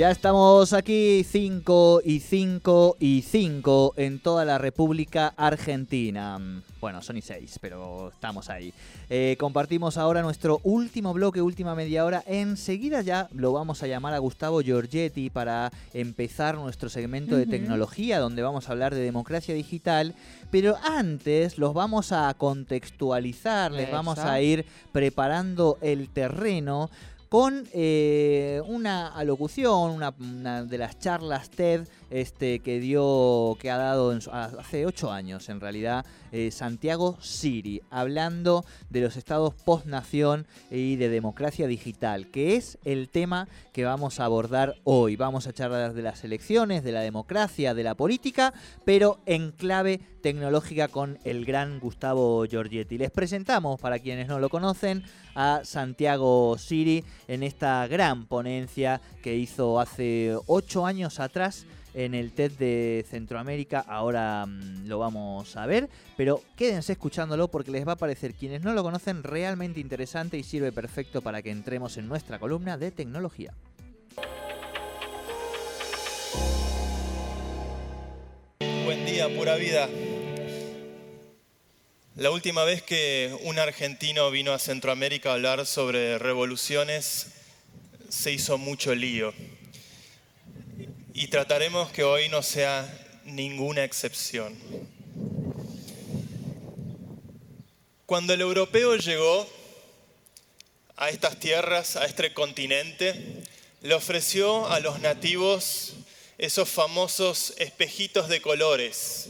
Ya 0.00 0.10
estamos 0.10 0.72
aquí 0.72 1.26
5 1.28 2.00
y 2.02 2.20
5 2.20 2.96
y 3.00 3.20
5 3.20 3.92
en 3.98 4.18
toda 4.18 4.46
la 4.46 4.56
República 4.56 5.34
Argentina. 5.36 6.40
Bueno, 6.80 7.02
son 7.02 7.18
y 7.18 7.20
6, 7.20 7.58
pero 7.60 8.08
estamos 8.08 8.48
ahí. 8.48 8.72
Eh, 9.10 9.36
compartimos 9.38 9.98
ahora 9.98 10.22
nuestro 10.22 10.58
último 10.62 11.12
bloque, 11.12 11.42
última 11.42 11.74
media 11.74 12.06
hora. 12.06 12.24
Enseguida 12.26 13.02
ya 13.02 13.28
lo 13.34 13.52
vamos 13.52 13.82
a 13.82 13.88
llamar 13.88 14.14
a 14.14 14.18
Gustavo 14.20 14.62
Giorgetti 14.62 15.28
para 15.28 15.70
empezar 15.92 16.54
nuestro 16.54 16.88
segmento 16.88 17.36
de 17.36 17.44
tecnología, 17.44 18.20
donde 18.20 18.40
vamos 18.40 18.70
a 18.70 18.72
hablar 18.72 18.94
de 18.94 19.02
democracia 19.02 19.54
digital. 19.54 20.14
Pero 20.50 20.78
antes 20.82 21.58
los 21.58 21.74
vamos 21.74 22.12
a 22.12 22.32
contextualizar, 22.32 23.70
les 23.70 23.92
vamos 23.92 24.18
a 24.18 24.40
ir 24.40 24.64
preparando 24.92 25.76
el 25.82 26.08
terreno 26.08 26.88
con 27.30 27.64
eh, 27.72 28.60
una 28.66 29.06
alocución, 29.06 29.92
una, 29.92 30.64
de 30.64 30.78
las 30.78 30.98
charlas 30.98 31.48
TED 31.48 31.86
este, 32.10 32.58
que 32.60 32.80
dio, 32.80 33.56
que 33.60 33.70
ha 33.70 33.76
dado 33.76 34.16
hace 34.32 34.86
ocho 34.86 35.10
años 35.10 35.48
en 35.48 35.60
realidad, 35.60 36.04
eh, 36.32 36.50
Santiago 36.50 37.16
Siri, 37.20 37.82
hablando 37.90 38.64
de 38.88 39.00
los 39.00 39.16
estados 39.16 39.54
post-nación 39.54 40.46
y 40.70 40.96
de 40.96 41.08
democracia 41.08 41.66
digital, 41.66 42.28
que 42.28 42.56
es 42.56 42.78
el 42.84 43.08
tema 43.08 43.48
que 43.72 43.84
vamos 43.84 44.20
a 44.20 44.24
abordar 44.24 44.76
hoy. 44.84 45.16
Vamos 45.16 45.46
a 45.46 45.52
charlar 45.52 45.92
de 45.92 46.02
las 46.02 46.22
elecciones, 46.24 46.84
de 46.84 46.92
la 46.92 47.00
democracia, 47.00 47.74
de 47.74 47.82
la 47.82 47.94
política, 47.94 48.52
pero 48.84 49.18
en 49.26 49.52
clave 49.52 50.00
tecnológica 50.22 50.88
con 50.88 51.18
el 51.24 51.44
gran 51.44 51.80
Gustavo 51.80 52.44
Giorgetti. 52.44 52.98
Les 52.98 53.10
presentamos, 53.10 53.80
para 53.80 53.98
quienes 53.98 54.28
no 54.28 54.38
lo 54.38 54.48
conocen, 54.48 55.04
a 55.34 55.60
Santiago 55.64 56.56
Siri 56.58 57.04
en 57.28 57.42
esta 57.42 57.86
gran 57.86 58.26
ponencia 58.26 59.00
que 59.22 59.36
hizo 59.36 59.80
hace 59.80 60.36
ocho 60.46 60.86
años 60.86 61.20
atrás 61.20 61.66
en 61.94 62.14
el 62.14 62.32
TED 62.32 62.52
de 62.52 63.04
Centroamérica. 63.08 63.80
Ahora 63.80 64.46
mm, 64.46 64.86
lo 64.86 64.98
vamos 64.98 65.56
a 65.56 65.66
ver, 65.66 65.88
pero 66.16 66.42
quédense 66.56 66.92
escuchándolo 66.92 67.48
porque 67.48 67.70
les 67.70 67.86
va 67.86 67.92
a 67.92 67.96
parecer, 67.96 68.34
quienes 68.34 68.62
no 68.62 68.72
lo 68.72 68.82
conocen, 68.82 69.22
realmente 69.22 69.80
interesante 69.80 70.38
y 70.38 70.42
sirve 70.42 70.72
perfecto 70.72 71.22
para 71.22 71.42
que 71.42 71.50
entremos 71.50 71.96
en 71.96 72.08
nuestra 72.08 72.38
columna 72.38 72.78
de 72.78 72.90
tecnología. 72.90 73.54
Buen 78.84 79.06
día, 79.06 79.28
pura 79.28 79.56
vida. 79.56 79.88
La 82.16 82.30
última 82.30 82.64
vez 82.64 82.82
que 82.82 83.34
un 83.44 83.58
argentino 83.58 84.30
vino 84.30 84.52
a 84.52 84.58
Centroamérica 84.58 85.30
a 85.30 85.34
hablar 85.34 85.64
sobre 85.64 86.18
revoluciones, 86.18 87.28
se 88.08 88.32
hizo 88.32 88.58
mucho 88.58 88.94
lío 88.94 89.32
y 91.20 91.28
trataremos 91.28 91.92
que 91.92 92.02
hoy 92.02 92.30
no 92.30 92.42
sea 92.42 92.90
ninguna 93.24 93.84
excepción. 93.84 94.58
Cuando 98.06 98.32
el 98.32 98.40
europeo 98.40 98.96
llegó 98.96 99.46
a 100.96 101.10
estas 101.10 101.38
tierras, 101.38 101.96
a 101.96 102.06
este 102.06 102.32
continente, 102.32 103.42
le 103.82 103.92
ofreció 103.92 104.66
a 104.68 104.80
los 104.80 105.00
nativos 105.00 105.92
esos 106.38 106.70
famosos 106.70 107.52
espejitos 107.58 108.30
de 108.30 108.40
colores, 108.40 109.26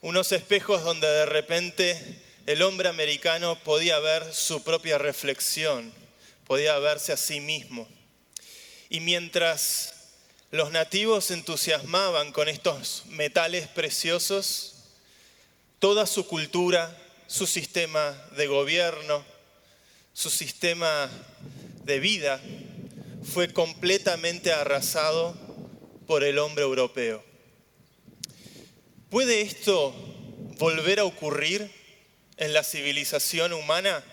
unos 0.00 0.32
espejos 0.32 0.84
donde 0.84 1.06
de 1.06 1.26
repente 1.26 2.02
el 2.46 2.62
hombre 2.62 2.88
americano 2.88 3.58
podía 3.62 3.98
ver 3.98 4.32
su 4.32 4.64
propia 4.64 4.96
reflexión, 4.96 5.92
podía 6.46 6.78
verse 6.78 7.12
a 7.12 7.18
sí 7.18 7.40
mismo. 7.40 7.86
Y 8.88 9.00
mientras 9.00 9.93
los 10.54 10.70
nativos 10.70 11.24
se 11.24 11.34
entusiasmaban 11.34 12.30
con 12.30 12.48
estos 12.48 13.06
metales 13.06 13.66
preciosos, 13.66 14.76
toda 15.80 16.06
su 16.06 16.28
cultura, 16.28 16.96
su 17.26 17.48
sistema 17.48 18.12
de 18.36 18.46
gobierno, 18.46 19.24
su 20.12 20.30
sistema 20.30 21.10
de 21.82 21.98
vida 21.98 22.40
fue 23.24 23.52
completamente 23.52 24.52
arrasado 24.52 25.36
por 26.06 26.22
el 26.22 26.38
hombre 26.38 26.62
europeo. 26.62 27.24
¿Puede 29.10 29.40
esto 29.40 29.92
volver 30.58 31.00
a 31.00 31.04
ocurrir 31.04 31.68
en 32.36 32.52
la 32.52 32.62
civilización 32.62 33.54
humana? 33.54 34.04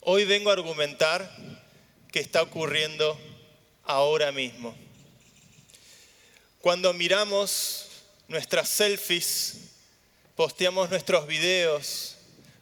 Hoy 0.00 0.26
vengo 0.26 0.50
a 0.50 0.52
argumentar 0.52 1.34
que 2.12 2.20
está 2.20 2.42
ocurriendo 2.42 3.18
ahora 3.84 4.32
mismo. 4.32 4.81
Cuando 6.62 6.92
miramos 6.92 7.88
nuestras 8.28 8.68
selfies, 8.68 9.72
posteamos 10.36 10.90
nuestros 10.90 11.26
videos, 11.26 12.14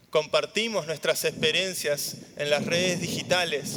compartimos 0.08 0.86
nuestras 0.86 1.22
experiencias 1.26 2.16
en 2.38 2.48
las 2.48 2.64
redes 2.64 3.02
digitales, 3.02 3.76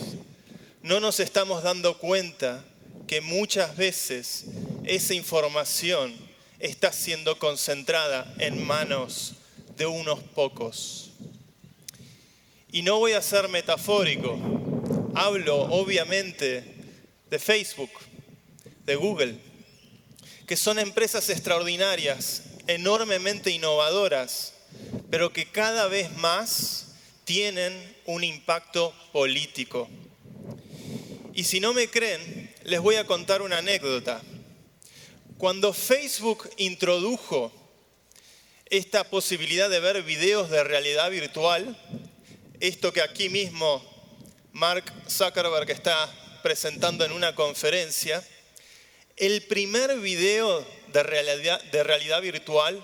no 0.81 1.01
nos 1.01 1.19
estamos 1.19 1.61
dando 1.61 1.97
cuenta 1.97 2.63
que 3.05 3.19
muchas 3.19 3.75
veces 3.75 4.45
esa 4.85 5.13
información 5.13 6.15
está 6.57 6.93
siendo 6.93 7.37
concentrada 7.37 8.33
en 8.39 8.65
manos 8.65 9.33
de 9.75 9.87
unos 9.87 10.21
pocos. 10.21 11.11
Y 12.71 12.81
no 12.81 12.97
voy 12.97 13.11
a 13.11 13.21
ser 13.21 13.49
metafórico, 13.49 14.39
hablo 15.15 15.63
obviamente 15.63 16.63
de 17.29 17.39
Facebook, 17.39 17.91
de 18.85 18.95
Google, 18.95 19.52
que 20.47 20.57
son 20.57 20.79
empresas 20.79 21.29
extraordinarias, 21.29 22.43
enormemente 22.67 23.51
innovadoras, 23.51 24.53
pero 25.09 25.31
que 25.31 25.45
cada 25.45 25.87
vez 25.87 26.11
más 26.17 26.87
tienen 27.25 27.95
un 28.05 28.23
impacto 28.23 28.93
político. 29.11 29.87
Y 31.33 31.45
si 31.45 31.59
no 31.59 31.73
me 31.73 31.89
creen, 31.89 32.53
les 32.63 32.79
voy 32.79 32.95
a 32.95 33.05
contar 33.05 33.41
una 33.41 33.57
anécdota. 33.57 34.21
Cuando 35.37 35.73
Facebook 35.73 36.49
introdujo 36.57 37.51
esta 38.65 39.03
posibilidad 39.03 39.69
de 39.69 39.79
ver 39.79 40.03
videos 40.03 40.49
de 40.49 40.63
realidad 40.63 41.09
virtual, 41.09 41.77
esto 42.59 42.93
que 42.93 43.01
aquí 43.01 43.29
mismo 43.29 43.83
Mark 44.51 44.85
Zuckerberg 45.09 45.69
está 45.71 46.09
presentando 46.43 47.03
en 47.03 47.11
una 47.11 47.35
conferencia, 47.35 48.23
el 49.17 49.43
primer 49.43 49.99
video 49.99 50.65
de 50.91 51.03
realidad, 51.03 52.21
virtual 52.21 52.83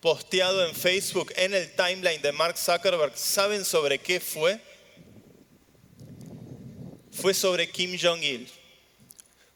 posteado 0.00 0.66
en 0.66 0.74
Facebook 0.74 1.32
en 1.36 1.54
el 1.54 1.74
timeline 1.74 2.22
de 2.22 2.32
Mark 2.32 2.56
Zuckerberg, 2.56 3.16
¿saben 3.16 3.64
sobre 3.64 3.98
qué 3.98 4.20
fue? 4.20 4.58
Fue 7.12 7.34
sobre 7.34 7.70
Kim 7.70 7.98
Jong-il. 8.00 8.48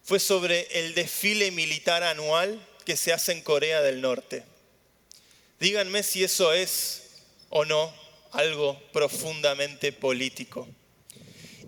Fue 0.03 0.19
sobre 0.19 0.67
el 0.79 0.93
desfile 0.93 1.49
militar 1.49 2.03
anual 2.03 2.63
que 2.85 2.95
se 2.95 3.11
hace 3.11 3.31
en 3.31 3.41
Corea 3.41 3.81
del 3.81 4.01
Norte. 4.01 4.43
Díganme 5.59 6.03
si 6.03 6.23
eso 6.23 6.53
es 6.53 7.23
o 7.49 7.65
no 7.65 7.91
algo 8.31 8.79
profundamente 8.91 9.91
político. 9.91 10.67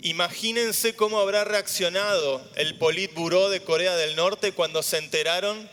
Imagínense 0.08 0.96
cómo 0.96 1.20
habrá 1.20 1.44
reaccionado 1.44 2.42
el 2.56 2.76
Politburo 2.76 3.50
de 3.50 3.60
Corea 3.60 3.94
del 3.98 4.16
Norte 4.16 4.54
cuando 4.54 4.82
se 4.82 5.00
enteraron 5.00 5.70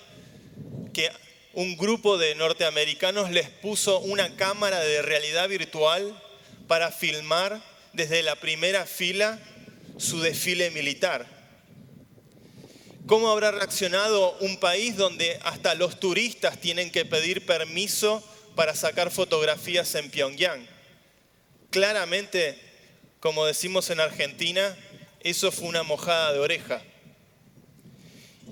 que 0.93 1.09
un 1.53 1.77
grupo 1.77 2.19
de 2.19 2.35
norteamericanos 2.35 3.31
les 3.31 3.49
puso 3.49 4.01
una 4.01 4.35
cámara 4.35 4.81
de 4.81 5.03
realidad 5.03 5.49
virtual 5.49 6.21
para 6.67 6.91
filmar 6.91 7.63
desde 7.93 8.25
la 8.25 8.35
primera 8.35 8.87
fila 8.87 9.39
su 9.99 10.21
desfile 10.21 10.73
militar. 10.73 11.27
¿Cómo 13.07 13.31
habrá 13.31 13.53
reaccionado 13.53 14.37
un 14.41 14.59
país 14.59 14.97
donde 14.97 15.39
hasta 15.45 15.77
los 15.77 16.01
turistas 16.01 16.61
tienen 16.61 16.91
que 16.91 17.05
pedir 17.05 17.47
permiso 17.47 18.21
para 18.57 18.75
sacar 18.75 19.13
fotografías 19.13 19.95
en 19.95 20.11
Pyongyang? 20.11 20.67
Claramente 21.71 22.74
como 23.25 23.47
decimos 23.47 23.89
en 23.89 24.01
Argentina, 24.01 24.77
eso 25.21 25.51
fue 25.51 25.69
una 25.69 25.83
mojada 25.83 26.35
de 26.35 26.41
oreja. 26.41 26.83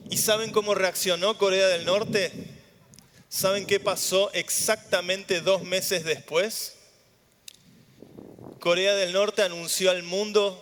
¿Y 0.08 0.16
saben 0.16 0.50
cómo 0.50 0.74
reaccionó 0.74 1.36
Corea 1.36 1.68
del 1.68 1.84
Norte? 1.84 2.32
¿Saben 3.28 3.66
qué 3.66 3.80
pasó 3.80 4.32
exactamente 4.32 5.42
dos 5.42 5.62
meses 5.62 6.04
después? 6.04 6.78
Corea 8.60 8.94
del 8.94 9.12
Norte 9.12 9.42
anunció 9.42 9.90
al 9.90 10.04
mundo 10.04 10.58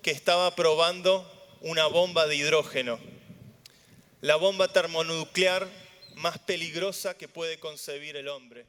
que 0.00 0.10
estaba 0.10 0.56
probando 0.56 1.30
una 1.60 1.84
bomba 1.84 2.26
de 2.26 2.36
hidrógeno, 2.36 2.98
la 4.22 4.36
bomba 4.36 4.68
termonuclear 4.68 5.68
más 6.14 6.38
peligrosa 6.38 7.12
que 7.12 7.28
puede 7.28 7.60
concebir 7.60 8.16
el 8.16 8.28
hombre. 8.28 8.64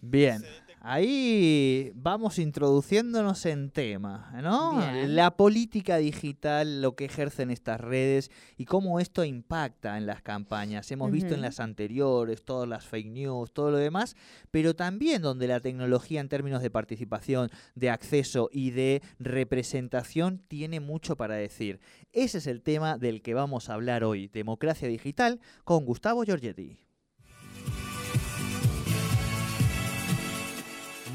Bien, 0.00 0.40
ahí 0.80 1.92
vamos 1.94 2.38
introduciéndonos 2.38 3.44
en 3.46 3.70
tema, 3.70 4.32
¿no? 4.42 4.80
La 5.06 5.36
política 5.36 5.96
digital, 5.96 6.80
lo 6.80 6.94
que 6.94 7.06
ejercen 7.06 7.50
estas 7.50 7.80
redes 7.80 8.30
y 8.56 8.64
cómo 8.64 9.00
esto 9.00 9.24
impacta 9.24 9.98
en 9.98 10.06
las 10.06 10.22
campañas. 10.22 10.90
Hemos 10.90 11.10
visto 11.10 11.34
en 11.34 11.42
las 11.42 11.60
anteriores 11.60 12.44
todas 12.44 12.68
las 12.68 12.84
fake 12.86 13.10
news, 13.10 13.52
todo 13.52 13.70
lo 13.70 13.78
demás, 13.78 14.14
pero 14.50 14.74
también 14.74 15.22
donde 15.22 15.48
la 15.48 15.60
tecnología 15.60 16.20
en 16.20 16.28
términos 16.28 16.62
de 16.62 16.70
participación, 16.70 17.50
de 17.74 17.90
acceso 17.90 18.48
y 18.52 18.70
de 18.70 19.02
representación 19.18 20.42
tiene 20.48 20.80
mucho 20.80 21.16
para 21.16 21.34
decir. 21.34 21.80
Ese 22.12 22.38
es 22.38 22.46
el 22.46 22.62
tema 22.62 22.96
del 22.96 23.22
que 23.22 23.34
vamos 23.34 23.68
a 23.68 23.74
hablar 23.74 24.04
hoy, 24.04 24.28
democracia 24.28 24.88
digital, 24.88 25.40
con 25.64 25.84
Gustavo 25.84 26.24
Giorgetti. 26.24 26.85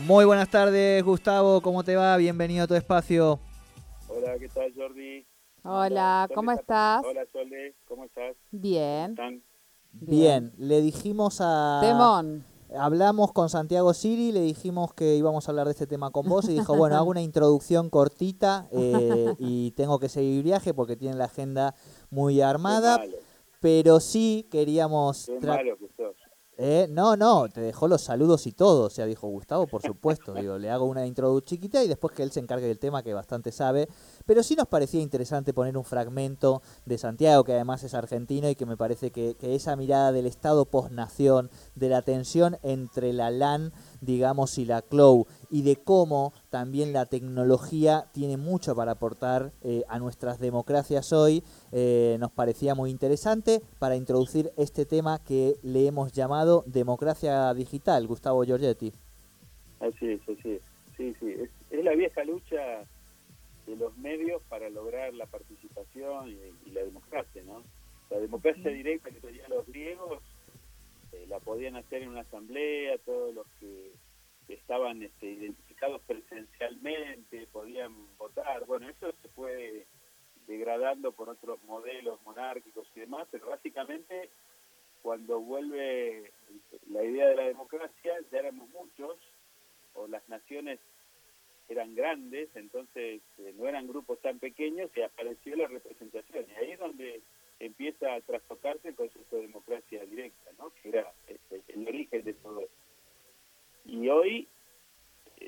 Muy 0.06 0.26
buenas 0.26 0.50
tardes, 0.50 1.04
Gustavo. 1.04 1.62
¿Cómo 1.62 1.84
te 1.84 1.96
va? 1.96 2.18
Bienvenido 2.18 2.64
a 2.64 2.68
tu 2.68 2.74
espacio. 2.74 3.40
Hola, 4.08 4.38
¿qué 4.40 4.50
tal, 4.50 4.74
Jordi? 4.76 5.26
Hola, 5.64 6.28
¿cómo 6.34 6.52
estás? 6.52 7.04
Hola, 7.06 7.22
Sole, 7.32 7.76
¿cómo 7.88 8.06
estás? 8.06 8.36
Bien. 8.50 9.16
Bien. 9.92 10.54
le 10.58 10.82
dijimos 10.82 11.38
a... 11.40 11.80
Temón. 11.82 12.44
Hablamos 12.76 13.32
con 13.32 13.50
Santiago 13.50 13.94
Siri, 13.94 14.32
le 14.32 14.42
dijimos 14.42 14.94
que 14.94 15.16
íbamos 15.16 15.48
a 15.48 15.52
hablar 15.52 15.68
de 15.68 15.74
este 15.74 15.88
tema 15.88 16.10
con 16.10 16.28
vos 16.28 16.50
y 16.50 16.54
dijo, 16.54 16.76
bueno, 16.76 16.96
hago 16.96 17.10
una 17.10 17.22
introducción 17.22 17.90
cortita 17.90 18.68
eh, 18.72 19.36
y 19.40 19.72
tengo 19.72 20.00
que 20.00 20.10
seguir 20.10 20.44
viaje 20.44 20.74
porque 20.74 20.96
tiene 20.96 21.16
la 21.16 21.26
agenda 21.26 21.76
muy 22.10 22.42
armada, 22.42 23.04
pero 23.60 24.00
sí 24.00 24.48
queríamos... 24.50 25.26
Qué 25.28 25.46
malo 25.46 25.78
que 25.78 25.88
sos. 25.90 25.91
Eh, 26.64 26.88
no, 26.92 27.18
no, 27.18 27.50
te 27.50 27.60
dejó 27.60 27.88
los 27.88 28.04
saludos 28.04 28.46
y 28.46 28.52
todo. 28.52 28.86
O 28.86 28.90
sea, 28.92 29.08
dijo 29.08 29.28
Gustavo, 29.28 29.66
por 29.66 29.82
supuesto. 29.82 30.32
Digo, 30.36 30.60
le 30.60 30.70
hago 30.70 30.86
una 30.86 31.08
introducción 31.08 31.58
chiquita 31.58 31.84
y 31.84 31.88
después 31.88 32.14
que 32.14 32.22
él 32.22 32.32
se 32.32 32.40
encargue 32.40 32.68
del 32.68 32.78
tema 32.78 33.02
que 33.02 33.16
bastante 33.16 33.52
sabe. 33.52 33.90
Pero 34.28 34.44
sí 34.44 34.56
nos 34.56 34.68
parecía 34.68 35.02
interesante 35.02 35.56
poner 35.56 35.76
un 35.76 35.84
fragmento 35.84 36.62
de 36.86 37.00
Santiago, 37.00 37.44
que 37.44 37.54
además 37.54 37.84
es 37.84 37.96
argentino 37.96 38.48
y 38.48 38.54
que 38.54 38.68
me 38.68 38.78
parece 38.78 39.10
que, 39.10 39.34
que 39.40 39.56
esa 39.56 39.76
mirada 39.76 40.12
del 40.12 40.28
Estado 40.28 40.66
post-nación, 40.66 41.50
de 41.74 41.90
la 41.90 42.04
tensión 42.04 42.60
entre 42.62 43.12
la 43.12 43.32
LAN 43.32 43.74
digamos, 44.02 44.58
y 44.58 44.66
la 44.66 44.82
CLOW, 44.82 45.28
y 45.50 45.62
de 45.62 45.78
cómo 45.78 46.34
también 46.50 46.92
la 46.92 47.06
tecnología 47.06 48.08
tiene 48.12 48.36
mucho 48.36 48.76
para 48.76 48.94
aportar 48.94 49.54
eh, 49.62 49.84
a 49.88 50.00
nuestras 50.00 50.40
democracias 50.40 51.14
hoy, 51.14 51.44
eh, 51.72 52.18
nos 52.20 52.32
parecía 52.32 52.76
muy 52.76 52.90
interesante 52.90 53.62
para 53.80 53.96
introducir 53.96 54.52
este 54.58 54.86
tema 54.86 55.24
que 55.24 55.56
le 55.64 55.88
hemos 55.88 56.12
llamado 56.12 56.64
democracia 56.68 57.54
digital, 57.54 58.08
Gustavo 58.08 58.44
Giorgetti. 58.44 58.92
Así 59.80 60.12
es, 60.12 60.22
así 60.22 60.52
es. 60.52 60.62
Sí, 60.98 61.16
sí, 61.20 61.36
es, 61.72 61.84
la 61.84 61.94
vieja 61.94 62.24
lucha 62.24 62.86
de 63.66 63.76
los 63.76 63.98
medios 63.98 64.42
para 64.50 64.70
lograr 64.70 65.14
la 65.14 65.26
participación 65.26 66.30
y, 66.30 66.72
la 66.72 66.84
democracia, 66.84 67.42
¿no? 67.44 67.64
La 68.10 68.20
democracia 68.20 68.70
directa 68.70 69.10
que 69.10 69.20
tenían 69.20 69.50
los 69.50 69.66
griegos 69.66 70.22
eh, 71.14 71.26
la 71.28 71.40
podían 71.40 71.76
hacer 71.78 72.04
en 72.04 72.10
una 72.10 72.22
asamblea, 72.22 72.98
todos 73.06 73.34
los 73.34 73.48
que 73.60 73.94
estaban 74.48 75.02
este, 75.02 75.32
identificados 75.32 76.02
presencialmente 76.02 77.48
podían 77.52 77.94
votar. 78.18 78.66
Bueno, 78.66 78.90
eso 78.90 79.12
se 79.22 79.30
fue 79.30 79.88
degradando 80.52 81.12
por 81.14 81.30
otros 81.30 81.64
modelos 81.64 82.22
monárquicos 82.26 82.88
y 82.96 83.00
demás, 83.00 83.28
pero 83.32 83.48
básicamente 83.48 84.30
cuando 85.02 85.40
vuelve 85.40 86.32
la 86.90 87.04
idea 87.04 87.28
de 87.30 87.36
la 87.36 87.44
democracia, 87.46 88.14
ya 88.32 88.40
éramos 88.40 88.70
muchos, 88.70 89.18
o 89.96 90.08
las 90.08 90.28
naciones 90.30 90.80
eran 91.70 91.96
grandes, 91.96 92.50
entonces 92.56 93.22
eh, 93.40 93.54
no 93.58 93.68
eran 93.68 93.88
grupos 93.88 94.20
tan 94.20 94.40
pequeños 94.40 94.92
y 94.96 95.02
apareció 95.02 95.56
la 95.56 95.68
representación. 95.68 96.46
Y 96.50 96.60
ahí 96.60 96.72
es 96.72 96.80
donde 96.80 97.22
empieza 97.60 98.14
a 98.14 98.22
trastocarse 98.22 98.90
el 98.90 98.96
concepto 98.96 99.38
de 99.38 99.44
democracia 99.44 100.06
directa, 100.06 100.52
¿no? 100.58 100.72
que 100.82 100.90
era 100.90 101.12
este, 101.28 101.62
el 101.70 101.88
origen 101.88 102.24
de 102.24 102.34
todo 102.34 102.60
esto. 102.60 102.76
Y 103.86 104.10
hoy 104.10 104.48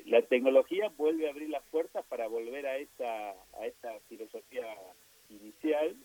la 0.06 0.22
tecnología 0.22 0.92
vuelve 0.96 1.26
a 1.26 1.30
abrir 1.30 1.50
las 1.50 1.62
puertas 1.64 2.04
para 2.06 2.26
volver 2.26 2.66
a 2.66 2.76
esa, 2.78 3.30
a 3.30 3.66
esa 3.66 3.98
filosofía 4.08 4.66
inicial, 5.28 5.96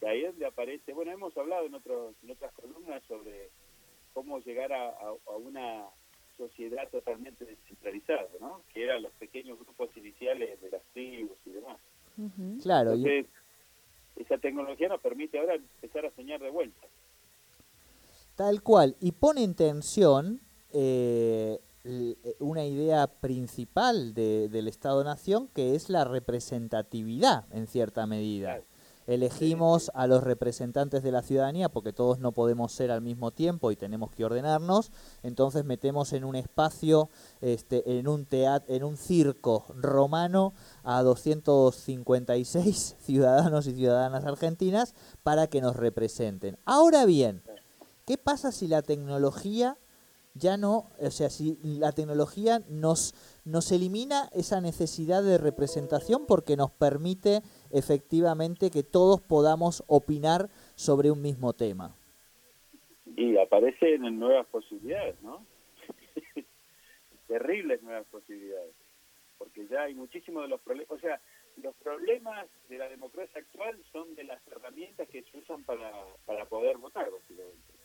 y 0.00 0.06
ahí 0.06 0.24
es 0.24 0.32
donde 0.32 0.46
aparece, 0.46 0.92
bueno, 0.92 1.12
hemos 1.12 1.36
hablado 1.36 1.66
en, 1.66 1.74
otros, 1.74 2.14
en 2.22 2.30
otras 2.30 2.52
columnas 2.52 3.02
sobre 3.08 3.50
cómo 4.12 4.38
llegar 4.40 4.72
a, 4.72 4.90
una 5.36 5.86
sociedad 6.36 6.88
totalmente 6.90 7.44
descentralizada, 7.44 8.28
¿no? 8.40 8.62
que 8.72 8.84
eran 8.84 9.02
los 9.02 9.12
pequeños 9.12 9.58
grupos 9.58 9.88
iniciales 9.96 10.60
de 10.60 10.70
las 10.70 10.82
tribus 10.92 11.38
y 11.46 11.50
demás. 11.50 11.78
Claro. 12.62 12.92
Entonces, 12.92 13.26
esa 14.16 14.38
tecnología 14.38 14.88
nos 14.88 15.00
permite 15.00 15.38
ahora 15.38 15.54
empezar 15.54 16.04
a 16.06 16.14
soñar 16.14 16.40
de 16.40 16.50
vuelta. 16.50 16.86
Tal 18.34 18.62
cual, 18.62 18.96
y 19.00 19.12
pone 19.12 19.44
en 19.44 19.54
tensión 19.54 20.40
eh, 20.72 21.58
una 22.40 22.64
idea 22.64 23.06
principal 23.06 24.14
del 24.14 24.68
Estado-Nación, 24.68 25.48
que 25.48 25.74
es 25.74 25.88
la 25.88 26.04
representatividad, 26.04 27.44
en 27.50 27.66
cierta 27.66 28.06
medida. 28.06 28.60
Elegimos 29.06 29.92
a 29.94 30.08
los 30.08 30.24
representantes 30.24 31.04
de 31.04 31.12
la 31.12 31.22
ciudadanía 31.22 31.68
porque 31.68 31.92
todos 31.92 32.18
no 32.18 32.32
podemos 32.32 32.72
ser 32.72 32.90
al 32.90 33.02
mismo 33.02 33.30
tiempo 33.30 33.70
y 33.70 33.76
tenemos 33.76 34.10
que 34.10 34.24
ordenarnos, 34.24 34.90
entonces 35.22 35.64
metemos 35.64 36.12
en 36.12 36.24
un 36.24 36.34
espacio, 36.34 37.08
este, 37.40 37.98
en 37.98 38.08
un 38.08 38.26
teatro, 38.26 38.74
en 38.74 38.82
un 38.82 38.96
circo 38.96 39.64
romano 39.76 40.54
a 40.82 41.02
256 41.02 42.96
ciudadanos 43.00 43.68
y 43.68 43.74
ciudadanas 43.74 44.24
argentinas 44.24 44.94
para 45.22 45.46
que 45.46 45.60
nos 45.60 45.76
representen. 45.76 46.58
Ahora 46.64 47.04
bien, 47.04 47.42
¿qué 48.06 48.18
pasa 48.18 48.50
si 48.50 48.66
la 48.66 48.82
tecnología 48.82 49.78
ya 50.38 50.56
no, 50.56 50.90
o 50.98 51.10
sea, 51.10 51.30
si 51.30 51.58
la 51.62 51.92
tecnología 51.92 52.60
nos, 52.68 53.14
nos 53.44 53.72
elimina 53.72 54.28
esa 54.32 54.60
necesidad 54.60 55.22
de 55.22 55.38
representación 55.38 56.26
porque 56.26 56.56
nos 56.56 56.70
permite 56.70 57.42
efectivamente 57.70 58.70
que 58.70 58.82
todos 58.82 59.20
podamos 59.20 59.84
opinar 59.86 60.48
sobre 60.74 61.10
un 61.10 61.22
mismo 61.22 61.52
tema. 61.52 61.96
Y 63.16 63.36
aparecen 63.38 64.18
nuevas 64.18 64.46
posibilidades, 64.48 65.20
¿no? 65.22 65.44
Terribles 67.28 67.82
nuevas 67.82 68.06
posibilidades, 68.06 68.74
porque 69.38 69.66
ya 69.68 69.82
hay 69.82 69.94
muchísimos 69.94 70.42
de 70.42 70.48
los 70.48 70.60
problemas, 70.60 70.90
o 70.90 70.98
sea, 70.98 71.20
los 71.62 71.74
problemas 71.76 72.46
de 72.68 72.78
la 72.78 72.88
democracia 72.88 73.40
actual 73.40 73.78
son 73.90 74.14
de 74.14 74.24
las 74.24 74.46
herramientas 74.48 75.08
que 75.08 75.22
se 75.22 75.38
usan 75.38 75.64
para, 75.64 75.90
para 76.26 76.44
poder 76.44 76.76
votar, 76.76 77.10
básicamente. 77.10 77.75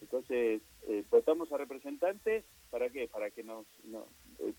Entonces, 0.00 0.62
eh, 0.88 1.04
votamos 1.10 1.52
a 1.52 1.58
representantes, 1.58 2.44
¿para 2.70 2.88
qué? 2.88 3.06
Para 3.08 3.30
que 3.30 3.42
nos, 3.42 3.66
eh, 4.38 4.54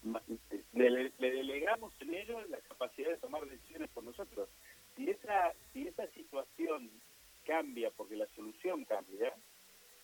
le, 0.73 1.11
delegamos 1.17 1.93
en 1.99 2.13
ellos 2.13 2.49
la 2.49 2.59
capacidad 2.59 3.09
de 3.09 3.17
tomar 3.17 3.45
decisiones 3.45 3.89
por 3.89 4.03
nosotros. 4.03 4.49
Si 4.95 5.09
esa, 5.09 5.53
si 5.73 5.87
esa 5.87 6.07
situación 6.07 6.89
cambia 7.45 7.89
porque 7.91 8.15
la 8.15 8.27
solución 8.35 8.85
cambia, 8.85 9.33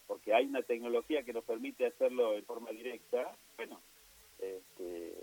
porque 0.08 0.34
hay 0.34 0.46
una 0.46 0.64
tecnología 0.64 1.24
que 1.24 1.34
nos 1.34 1.44
permite 1.44 1.86
hacerlo 1.86 2.34
de 2.34 2.42
forma 2.42 2.72
directa, 2.72 3.38
bueno, 3.58 3.80
este, 4.40 5.14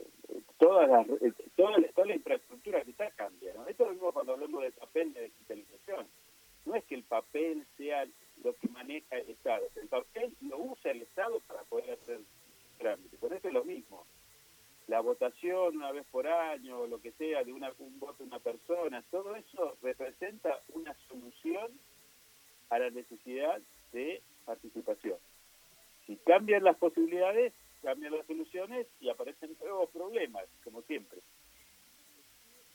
todas 0.59 0.89
las, 0.89 1.09
eh, 1.23 1.33
toda, 1.57 1.79
la, 1.79 1.89
toda 1.89 2.07
la 2.07 2.15
infraestructura 2.15 2.83
que 2.83 2.91
está 2.91 3.11
cambia. 3.13 3.53
¿no? 3.55 3.67
Esto 3.67 3.85
es 3.85 3.89
lo 3.89 3.95
mismo 3.95 4.13
cuando 4.13 4.35
hablamos 4.35 4.63
de 4.63 4.73
papel 4.73 5.13
de 5.13 5.25
digitalización. 5.25 6.07
No 6.67 6.75
es 6.75 6.85
que 6.85 6.95
el 6.95 7.03
papel 7.03 7.67
sea 7.77 8.07
lo 8.43 8.55
que 8.57 8.69
maneja 8.69 9.17
el 9.17 9.31
Estado. 9.31 9.67
El 9.77 9.89
papel 9.89 10.35
lo 10.43 10.59
usa 10.59 10.91
el 10.91 11.03
Estado 11.03 11.41
para 11.47 11.63
poder 11.65 11.93
hacer 11.93 12.21
trámite. 12.79 13.17
Por 13.19 13.33
eso 13.33 13.49
es 13.49 13.55
lo 13.55 13.65
mismo. 13.65 14.07
La 14.87 15.01
votación 15.01 15.77
una 15.77 15.93
vez 15.93 16.05
por 16.11 16.27
año, 16.27 16.87
lo 16.87 17.01
que 17.01 17.13
sea, 17.13 17.43
de 17.43 17.53
una, 17.53 17.73
un 17.79 17.99
voto 17.99 18.17
de 18.19 18.25
una 18.25 18.39
persona, 18.39 19.03
todo 19.11 19.35
eso 19.35 19.77
representa 19.83 20.61
una 20.75 20.95
solución 21.09 21.73
a 22.69 22.79
la 22.79 22.91
necesidad 22.91 23.61
de 23.93 24.23
participación. 24.45 25.17
Si 26.07 26.17
cambian 26.17 26.65
las 26.65 26.77
posibilidades, 26.77 27.55
cambian 27.83 28.17
las 28.17 28.27
soluciones 28.27 28.87
y 29.01 29.09
aparecen 29.09 29.57
nuevos 29.61 29.89
problemas, 29.91 30.45
como 30.63 30.83
siempre. 30.83 31.21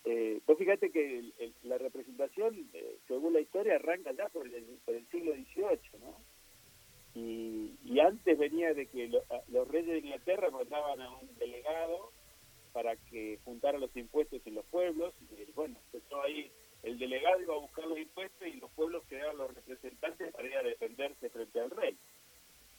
Eh, 0.05 0.39
vos 0.45 0.57
fíjate 0.57 0.91
que 0.91 1.31
la 1.63 1.77
representación, 1.77 2.69
eh, 2.73 2.97
según 3.07 3.33
la 3.33 3.41
historia, 3.41 3.75
arranca 3.75 4.11
ya 4.13 4.29
por 4.29 4.47
el, 4.47 4.79
siglo 5.11 5.33
XVIII, 5.33 5.99
¿no? 5.99 6.15
Y, 7.15 7.99
antes 7.99 8.37
venía 8.37 8.73
de 8.73 8.85
que 8.87 9.09
lo- 9.09 9.23
los 9.49 9.67
reyes 9.67 9.87
de 9.87 9.97
Inglaterra 9.99 10.49
mandaban 10.49 11.01
a 11.01 11.17
un 11.17 11.27
delegado 11.37 12.11
para 12.71 12.95
que 12.95 13.39
juntara 13.43 13.77
los 13.77 13.93
impuestos 13.95 14.41
en 14.45 14.55
los 14.55 14.65
pueblos. 14.67 15.13
Y 15.37 15.51
bueno, 15.51 15.75
empezó 15.91 16.21
ahí, 16.21 16.49
el 16.83 16.97
delegado 16.97 17.41
iba 17.41 17.55
a 17.55 17.59
buscar 17.59 17.85
los 17.87 17.99
impuestos 17.99 18.47
y 18.47 18.53
los 18.53 18.71
pueblos 18.71 19.03
creaban 19.09 19.37
los 19.37 19.53
representantes 19.53 20.31
para 20.31 20.47
ir 20.47 20.55
a 20.55 20.63
defenderse 20.63 21.29
frente 21.29 21.59
al 21.59 21.71
rey. 21.71 21.97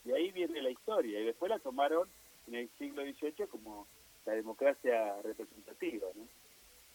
Y 0.06 0.12
ahí 0.12 0.30
viene 0.32 0.62
la 0.62 0.70
historia. 0.70 1.20
Y 1.20 1.24
después 1.24 1.50
la 1.50 1.58
tomaron 1.58 2.08
en 2.46 2.54
el 2.54 2.70
siglo 2.78 3.02
XVIII 3.02 3.46
como 3.48 3.86
la 4.24 4.32
democracia 4.32 5.20
representativa. 5.22 6.08
¿no? 6.14 6.26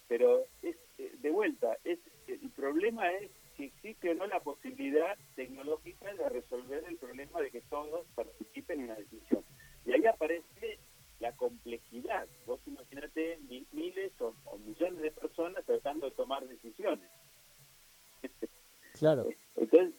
Pero 0.08 0.44
es, 0.62 0.76
eh, 0.98 1.12
de 1.18 1.30
vuelta, 1.30 1.76
es, 1.84 1.98
el 2.28 2.50
problema 2.50 3.10
es 3.12 3.30
si 3.56 3.64
existe 3.64 4.10
o 4.10 4.14
no 4.14 4.26
la 4.26 4.40
posibilidad 4.40 5.16
tecnológica 5.34 6.12
de 6.14 6.28
resolver 6.28 6.84
el 6.88 6.96
problema 6.98 7.40
de 7.40 7.50
que 7.50 7.62
todos 7.62 8.06
participen 8.14 8.80
en 8.82 8.88
la 8.88 8.94
decisión. 8.96 9.42
Y 9.84 9.92
ahí 9.92 10.06
aparece 10.06 10.78
la 11.20 11.32
complejidad. 11.36 12.26
Vos 12.46 12.60
imaginate 12.66 13.38
mi- 13.48 13.66
miles 13.72 14.12
o, 14.20 14.34
o 14.44 14.58
millones 14.58 15.00
de 15.00 15.10
personas 15.10 15.64
tratando 15.64 16.06
de 16.06 16.12
tomar 16.16 16.46
decisiones. 16.46 17.08
Claro. 18.98 19.28
Entonces, 19.56 19.94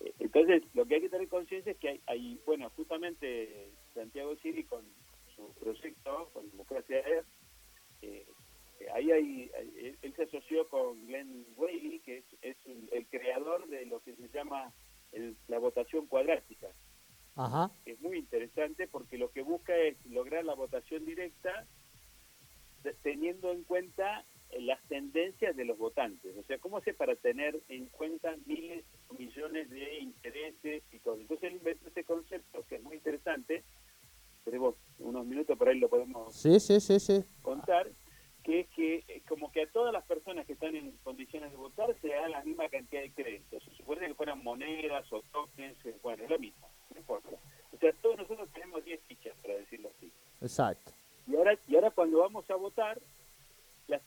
eh, 0.00 0.12
entonces 0.20 0.62
lo 0.74 0.86
que 0.86 0.94
hay 0.96 1.00
que 1.02 1.08
tener 1.08 1.28
conciencia 1.28 1.72
es 1.72 1.78
que 1.78 1.88
hay, 1.88 2.00
hay, 2.06 2.40
bueno, 2.46 2.70
justamente 2.70 3.70
Santiago 3.94 4.34
Siri 4.36 4.64
con 4.64 4.84
su 5.34 5.52
proyecto, 5.54 6.30
con 6.32 6.48
Democracia 6.50 6.98
Air, 7.00 7.24
eh, 8.02 8.24
eh, 8.80 8.86
ahí 8.94 9.10
hay, 9.10 9.50
hay- 9.56 9.74
él, 9.86 9.98
él 10.02 10.14
se 10.14 10.22
asoció 10.24 10.68
con 10.68 11.04
Glenn 11.06 11.44
Whaley, 11.56 12.00
que 12.00 12.18
es, 12.18 12.24
es 12.42 12.56
un- 12.66 12.88
el 12.92 13.06
creador 13.08 13.66
de 13.68 13.86
lo 13.86 14.00
que 14.00 14.14
se 14.14 14.28
llama 14.28 14.72
el- 15.12 15.36
la 15.48 15.58
votación 15.58 16.06
cuadrática. 16.06 16.68
Ajá. 17.36 17.70
Es 17.84 18.00
muy 18.00 18.18
interesante 18.18 18.88
porque 18.88 19.16
lo 19.18 19.30
que 19.30 19.42
busca 19.42 19.76
es 19.76 19.96
lograr 20.06 20.44
la 20.44 20.54
votación 20.54 21.04
directa 21.04 21.66
de- 22.84 22.94
teniendo 23.02 23.50
en 23.52 23.64
cuenta 23.64 24.24
eh, 24.50 24.62
las 24.62 24.82
tendencias 24.88 25.54
de 25.54 25.64
los 25.66 25.76
votantes. 25.76 26.34
O 26.38 26.42
sea, 26.44 26.58
¿cómo 26.58 26.78
hace 26.78 26.94
para 26.94 27.14
tener 27.16 27.60
en 27.68 27.84
cuenta 27.90 28.34
miles, 28.46 28.82
millones 29.18 29.68
de 29.68 29.98
intereses 29.98 30.82
y 30.90 30.98
todo? 31.00 31.16
Entonces 31.20 31.50
él 31.50 31.56
inventó 31.58 31.86
ese 31.88 32.02
concepto 32.04 32.64
que 32.66 32.76
es 32.76 32.82
muy 32.82 32.96
interesante. 32.96 33.62
Tenemos 34.46 34.74
unos 35.00 35.26
minutos 35.26 35.58
por 35.58 35.68
ahí 35.68 35.78
lo 35.78 35.90
podemos 35.90 36.34
Sí, 36.48 36.60
sí, 36.60 36.80
sí, 36.80 37.00
sí. 37.00 37.24
contar, 37.42 37.88
que 38.44 38.60
es 38.60 38.68
que 38.68 39.04
eh, 39.08 39.22
como 39.28 39.52
que 39.52 39.62
a 39.62 39.70
todas 39.70 39.92
las 39.92 40.04
personas 40.04 40.46
que 40.46 40.54
están 40.54 40.74
en 40.74 40.92
condiciones 41.04 41.50
de 41.50 41.56
votar 41.58 41.94
se 42.00 42.08
da 42.08 42.28
la 42.28 42.42
misma 42.44 42.68
cantidad 42.68 43.02
de 43.02 43.10
créditos. 43.12 43.62
Se 43.64 43.70
supone 43.76 44.06
que 44.06 44.14
fueran 44.14 44.42
monedas 44.42 45.10
o 45.12 45.20
tokens, 45.32 45.76
eh, 45.84 45.94
bueno, 46.02 46.24
es 46.24 46.30
lo 46.30 46.38
mismo, 46.38 46.68
no 46.92 46.98
importa. 46.98 47.28
O 47.74 47.78
sea, 47.78 47.92
todos 48.00 48.16
nosotros 48.16 48.48
tenemos 48.54 48.82
10 48.84 49.00
fichas, 49.02 49.36
para 49.42 49.54
decirlo 49.54 49.90
así. 49.96 50.10
Exacto. 50.40 50.92
Y 51.26 51.36
ahora, 51.36 51.58
y 51.68 51.74
ahora 51.74 51.90
cuando 51.90 52.18
vamos 52.20 52.48
a 52.50 52.54
votar, 52.54 52.98
las- 53.86 54.02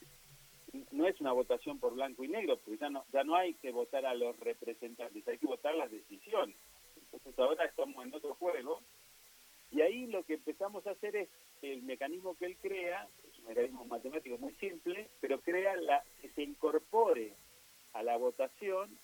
no 0.92 1.06
es 1.08 1.20
una 1.22 1.34
votación 1.34 1.80
por 1.80 1.94
blanco 1.94 2.24
y 2.24 2.28
negro, 2.30 2.58
porque 2.58 2.80
ya 2.80 2.90
no, 2.90 3.06
ya 3.14 3.24
no 3.24 3.36
hay 3.36 3.54
que 3.56 3.72
votar 3.72 4.06
a 4.06 4.16
los 4.16 4.40
representantes, 4.40 5.28
hay 5.28 5.38
que 5.38 5.46
votar 5.46 5.76
las 5.76 5.92
decisiones. 5.92 6.56
Entonces 6.96 7.38
ahora 7.38 7.66
estamos 7.66 8.04
en 8.06 8.14
otro 8.14 8.34
juego. 8.36 8.80
Y 9.72 9.82
ahí 9.82 10.08
lo 10.08 10.24
que 10.24 10.34
empezamos 10.36 10.86
a 10.88 10.92
hacer 10.92 11.16
es 11.16 11.30
el 11.62 11.84
mecanismo 11.84 12.36
que 12.36 12.46
él 12.46 12.58
crea, 12.62 13.08
es 13.32 13.40
un 13.40 13.46
mecanismo 13.46 13.86
matemático 13.86 14.38
muy 14.38 14.54
simple, 14.56 15.08
pero 15.20 15.40
crea 15.42 15.76
la, 15.78 16.04
que 16.22 16.30
se 16.30 16.44
incorpore 16.44 17.34
a 17.94 18.04
la 18.04 18.18
votación 18.18 18.98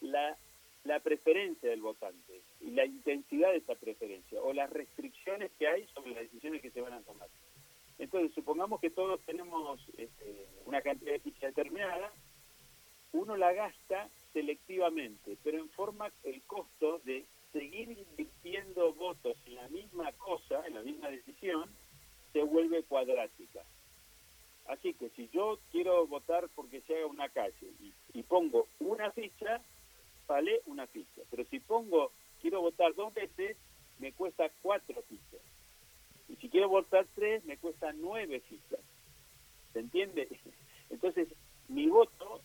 la, 0.00 0.36
la 0.84 1.00
preferencia 1.00 1.70
del 1.70 1.80
votante 1.80 2.42
y 2.60 2.70
la 2.70 2.84
intensidad 2.84 3.50
de 3.52 3.58
esa 3.58 3.74
preferencia 3.74 4.40
o 4.42 4.52
las 4.52 4.70
restricciones 4.70 5.50
que 5.58 5.66
hay 5.68 5.86
sobre 5.94 6.10
las 6.12 6.22
decisiones 6.24 6.60
que 6.62 6.70
se 6.70 6.80
van 6.80 6.92
a 6.92 7.00
tomar. 7.02 7.28
Entonces, 7.98 8.32
supongamos 8.34 8.80
que 8.80 8.90
todos 8.90 9.20
tenemos 9.22 9.80
este, 9.96 10.46
una 10.66 10.82
cantidad 10.82 11.12
de 11.12 11.20
ficha 11.20 11.46
determinada, 11.46 12.12
uno 13.12 13.36
la 13.36 13.52
gasta 13.52 14.08
selectivamente, 14.32 15.36
pero 15.44 15.58
en 15.58 15.68
forma 15.70 16.10
el 16.24 16.42
costo 16.42 17.00
de 17.04 17.24
seguir 17.52 17.90
invirtiendo 17.90 18.92
votos 18.94 19.36
en 19.46 19.54
la 19.54 19.68
misma 19.68 20.10
cosa, 20.14 20.66
en 20.66 20.74
la 20.74 20.82
misma 20.82 21.08
decisión, 21.08 21.70
se 22.32 22.42
vuelve 22.42 22.82
cuadrática. 22.82 23.62
Así 24.66 24.92
que 24.94 25.10
si 25.10 25.28
yo 25.28 25.60
quiero 25.70 26.04
votar 26.08 26.48
porque 26.56 26.80
se 26.80 26.96
haga 26.96 27.06
una 27.06 27.28
calle 27.28 27.70
y, 27.80 27.92
y 28.12 28.22
pongo 28.24 28.66
una 28.80 29.12
ficha, 29.12 29.60
vale 30.26 30.62
una 30.66 30.88
ficha. 30.88 31.22
Pero 31.30 31.44
si 31.44 31.60
pongo, 31.60 32.10
quiero 32.40 32.60
votar 32.60 32.92
dos 32.96 33.14
veces, 33.14 33.56
me 34.00 34.12
cuesta 34.12 34.50
cuatro 34.62 35.00
fichas. 35.02 35.40
Y 36.28 36.36
si 36.36 36.48
quiero 36.48 36.68
votar 36.70 37.06
tres, 37.14 37.44
me 37.44 37.58
cuesta 37.58 37.92
nueve 37.92 38.40
fichas. 38.40 38.80
¿Se 39.74 39.78
entiende? 39.78 40.26
Entonces, 40.90 41.28
mi 41.68 41.86
voto, 41.86 42.40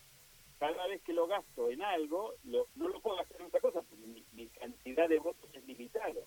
cada 0.59 0.87
vez 0.87 1.01
que 1.03 1.13
lo 1.13 1.25
gasto 1.27 1.69
en 1.69 1.81
algo, 1.81 2.33
lo- 2.43 2.67
no 2.75 2.89
lo 2.89 2.99
puedo 2.99 3.15
gastar 3.15 3.39
en 3.39 3.47
otra 3.47 3.61
cosa, 3.61 3.81
porque 3.81 4.05
mi, 4.05 4.23
mi 4.33 4.47
cantidad 4.47 5.07
de 5.07 5.19
votos 5.19 5.49
es 5.53 5.65
limitada. 5.65 6.19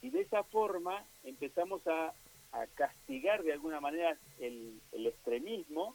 Y 0.00 0.08
de 0.08 0.22
esa 0.22 0.42
forma 0.44 1.04
empezamos 1.24 1.86
a, 1.86 2.14
a 2.52 2.66
castigar 2.68 3.42
de 3.42 3.52
alguna 3.52 3.80
manera 3.80 4.16
el, 4.38 4.80
el 4.92 5.06
extremismo 5.06 5.94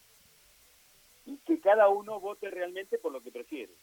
y 1.25 1.37
que 1.37 1.59
cada 1.59 1.89
uno 1.89 2.19
vote 2.19 2.49
realmente 2.51 2.97
por 2.99 3.11
lo 3.11 3.21
que 3.21 3.31
prefiere. 3.31 3.73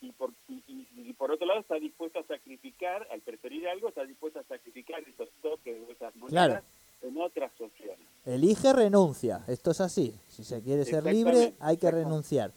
Y 0.00 0.10
por, 0.12 0.32
y, 0.48 0.62
y- 0.66 0.88
y 0.96 1.12
por 1.12 1.30
otro 1.30 1.46
lado 1.46 1.60
está 1.60 1.76
dispuesto 1.76 2.18
a 2.18 2.24
sacrificar, 2.24 3.06
al 3.10 3.20
preferir 3.20 3.68
algo, 3.68 3.88
está 3.88 4.04
dispuesto 4.04 4.40
a 4.40 4.44
sacrificar 4.44 5.00
esos 5.08 5.30
toques 5.42 5.78
o 5.80 5.92
esas 5.92 6.11
monedas 6.11 6.11
Claro. 6.28 6.60
en 7.02 7.18
otras 7.20 7.50
opciones. 7.60 7.98
Elige, 8.24 8.72
renuncia. 8.72 9.42
Esto 9.48 9.72
es 9.72 9.80
así. 9.80 10.14
Si 10.28 10.44
se 10.44 10.62
quiere 10.62 10.84
ser 10.84 11.04
libre, 11.04 11.54
hay 11.58 11.76
que 11.76 11.90
renunciar. 11.90 12.52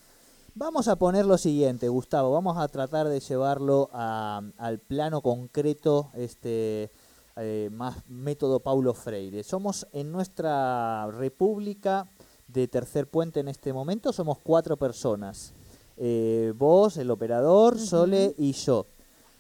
Vamos 0.54 0.88
a 0.88 0.96
poner 0.96 1.26
lo 1.26 1.38
siguiente, 1.38 1.90
Gustavo. 1.90 2.32
Vamos 2.32 2.58
a 2.58 2.68
tratar 2.68 3.08
de 3.10 3.20
llevarlo 3.20 3.90
a- 3.92 4.42
al 4.58 4.80
plano 4.80 5.22
concreto, 5.22 6.12
este 6.16 6.92
eh, 7.38 7.70
más 7.74 7.98
método 8.08 8.62
Paulo 8.62 8.94
Freire. 8.94 9.44
Somos 9.44 9.86
en 9.92 10.10
nuestra 10.12 11.08
república 11.12 12.08
de 12.48 12.68
Tercer 12.70 13.08
Puente 13.10 13.42
en 13.42 13.50
este 13.50 13.74
momento, 13.74 14.14
somos 14.14 14.38
cuatro 14.40 14.78
personas. 14.78 15.54
Eh, 15.98 16.54
vos, 16.56 16.96
el 16.96 17.12
operador, 17.12 17.78
Sole 17.78 18.34
y 18.38 18.54
yo. 18.54 18.86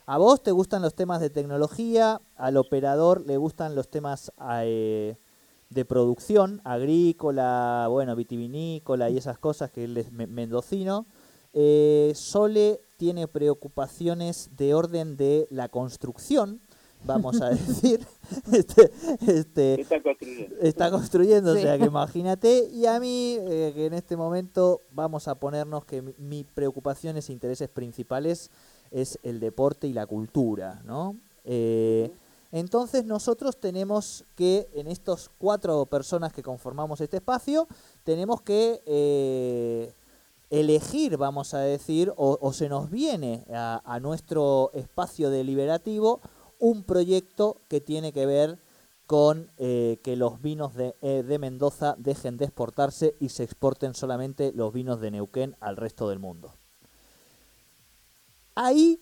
A 0.07 0.17
vos 0.19 0.43
te 0.43 0.51
gustan 0.51 0.81
los 0.83 0.93
temas 0.93 1.19
de 1.19 1.29
tecnología, 1.31 2.21
al 2.35 2.57
operador 2.57 3.25
le 3.25 3.37
gustan 3.37 3.73
los 3.73 3.89
temas 3.89 4.31
eh, 4.61 5.15
de 5.71 5.85
producción, 5.85 6.61
agrícola, 6.63 7.87
bueno, 7.89 8.15
vitivinícola 8.15 9.09
y 9.09 9.17
esas 9.17 9.39
cosas 9.39 9.71
que 9.71 9.85
él 9.85 9.97
es 9.97 10.11
me- 10.11 10.27
mendocino. 10.27 11.07
Eh, 11.53 12.11
Sole 12.15 12.81
tiene 12.97 13.27
preocupaciones 13.27 14.49
de 14.55 14.75
orden 14.75 15.17
de 15.17 15.47
la 15.49 15.69
construcción, 15.69 16.61
vamos 17.03 17.41
a 17.41 17.49
decir. 17.49 18.05
este, 18.53 18.91
este, 19.25 19.75
¿Qué 19.77 19.81
están 19.81 20.01
construyendo? 20.03 20.55
está 20.61 20.91
construyendo, 20.91 21.51
o 21.53 21.55
sea 21.55 21.79
que 21.79 21.85
imagínate. 21.95 22.69
Y 22.71 22.85
a 22.85 22.99
mí, 22.99 23.37
eh, 23.39 23.71
que 23.73 23.87
en 23.87 23.95
este 23.95 24.15
momento 24.17 24.81
vamos 24.91 25.27
a 25.27 25.33
ponernos 25.39 25.83
que 25.85 26.03
mi, 26.03 26.13
mi 26.19 26.43
preocupaciones 26.43 27.27
e 27.29 27.33
intereses 27.33 27.69
principales 27.69 28.51
es 28.91 29.19
el 29.23 29.39
deporte 29.39 29.87
y 29.87 29.93
la 29.93 30.05
cultura, 30.05 30.81
¿no? 30.85 31.15
Eh, 31.43 32.11
entonces 32.51 33.05
nosotros 33.05 33.57
tenemos 33.59 34.23
que, 34.35 34.69
en 34.73 34.87
estos 34.87 35.29
cuatro 35.37 35.85
personas 35.87 36.31
que 36.31 36.41
conformamos 36.41 37.01
este 37.01 37.17
espacio, 37.17 37.67
tenemos 38.03 38.41
que 38.41 38.81
eh, 38.85 39.93
elegir, 40.49 41.17
vamos 41.17 41.53
a 41.53 41.59
decir, 41.59 42.13
o, 42.15 42.53
se 42.53 42.69
nos 42.69 42.89
viene 42.89 43.45
a, 43.53 43.81
a 43.83 43.99
nuestro 43.99 44.71
espacio 44.73 45.29
deliberativo 45.29 46.21
un 46.59 46.83
proyecto 46.83 47.57
que 47.67 47.81
tiene 47.81 48.13
que 48.13 48.25
ver 48.25 48.59
con 49.07 49.51
eh, 49.57 49.99
que 50.03 50.15
los 50.15 50.41
vinos 50.41 50.73
de, 50.73 50.95
eh, 51.01 51.23
de 51.23 51.39
Mendoza 51.39 51.95
dejen 51.97 52.37
de 52.37 52.45
exportarse 52.45 53.15
y 53.19 53.29
se 53.29 53.43
exporten 53.43 53.93
solamente 53.93 54.51
los 54.53 54.73
vinos 54.73 54.99
de 54.99 55.11
Neuquén 55.11 55.55
al 55.59 55.77
resto 55.77 56.09
del 56.09 56.19
mundo. 56.19 56.55
Ahí 58.55 59.01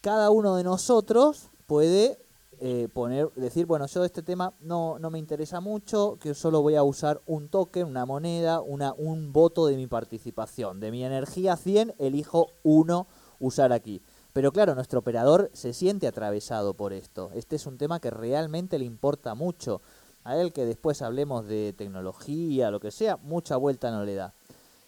cada 0.00 0.30
uno 0.30 0.56
de 0.56 0.64
nosotros 0.64 1.50
puede 1.66 2.18
eh, 2.60 2.88
poner, 2.92 3.32
decir, 3.34 3.66
bueno, 3.66 3.86
yo 3.86 4.04
este 4.04 4.22
tema 4.22 4.54
no, 4.60 4.98
no 4.98 5.10
me 5.10 5.18
interesa 5.18 5.60
mucho, 5.60 6.18
que 6.20 6.34
solo 6.34 6.62
voy 6.62 6.76
a 6.76 6.82
usar 6.82 7.20
un 7.26 7.48
token, 7.48 7.86
una 7.86 8.06
moneda, 8.06 8.60
una, 8.60 8.92
un 8.92 9.32
voto 9.32 9.66
de 9.66 9.76
mi 9.76 9.86
participación. 9.86 10.78
De 10.78 10.90
mi 10.90 11.04
energía 11.04 11.56
100, 11.56 11.94
elijo 11.98 12.48
uno 12.62 13.06
usar 13.40 13.72
aquí. 13.72 14.02
Pero 14.32 14.52
claro, 14.52 14.74
nuestro 14.74 15.00
operador 15.00 15.50
se 15.52 15.72
siente 15.72 16.06
atravesado 16.06 16.74
por 16.74 16.92
esto. 16.92 17.30
Este 17.34 17.56
es 17.56 17.66
un 17.66 17.78
tema 17.78 17.98
que 17.98 18.10
realmente 18.10 18.78
le 18.78 18.84
importa 18.84 19.34
mucho. 19.34 19.80
A 20.22 20.36
él 20.36 20.52
que 20.52 20.66
después 20.66 21.02
hablemos 21.02 21.46
de 21.46 21.74
tecnología, 21.76 22.70
lo 22.70 22.78
que 22.78 22.90
sea, 22.90 23.16
mucha 23.16 23.56
vuelta 23.56 23.90
no 23.90 24.04
le 24.04 24.14
da. 24.14 24.34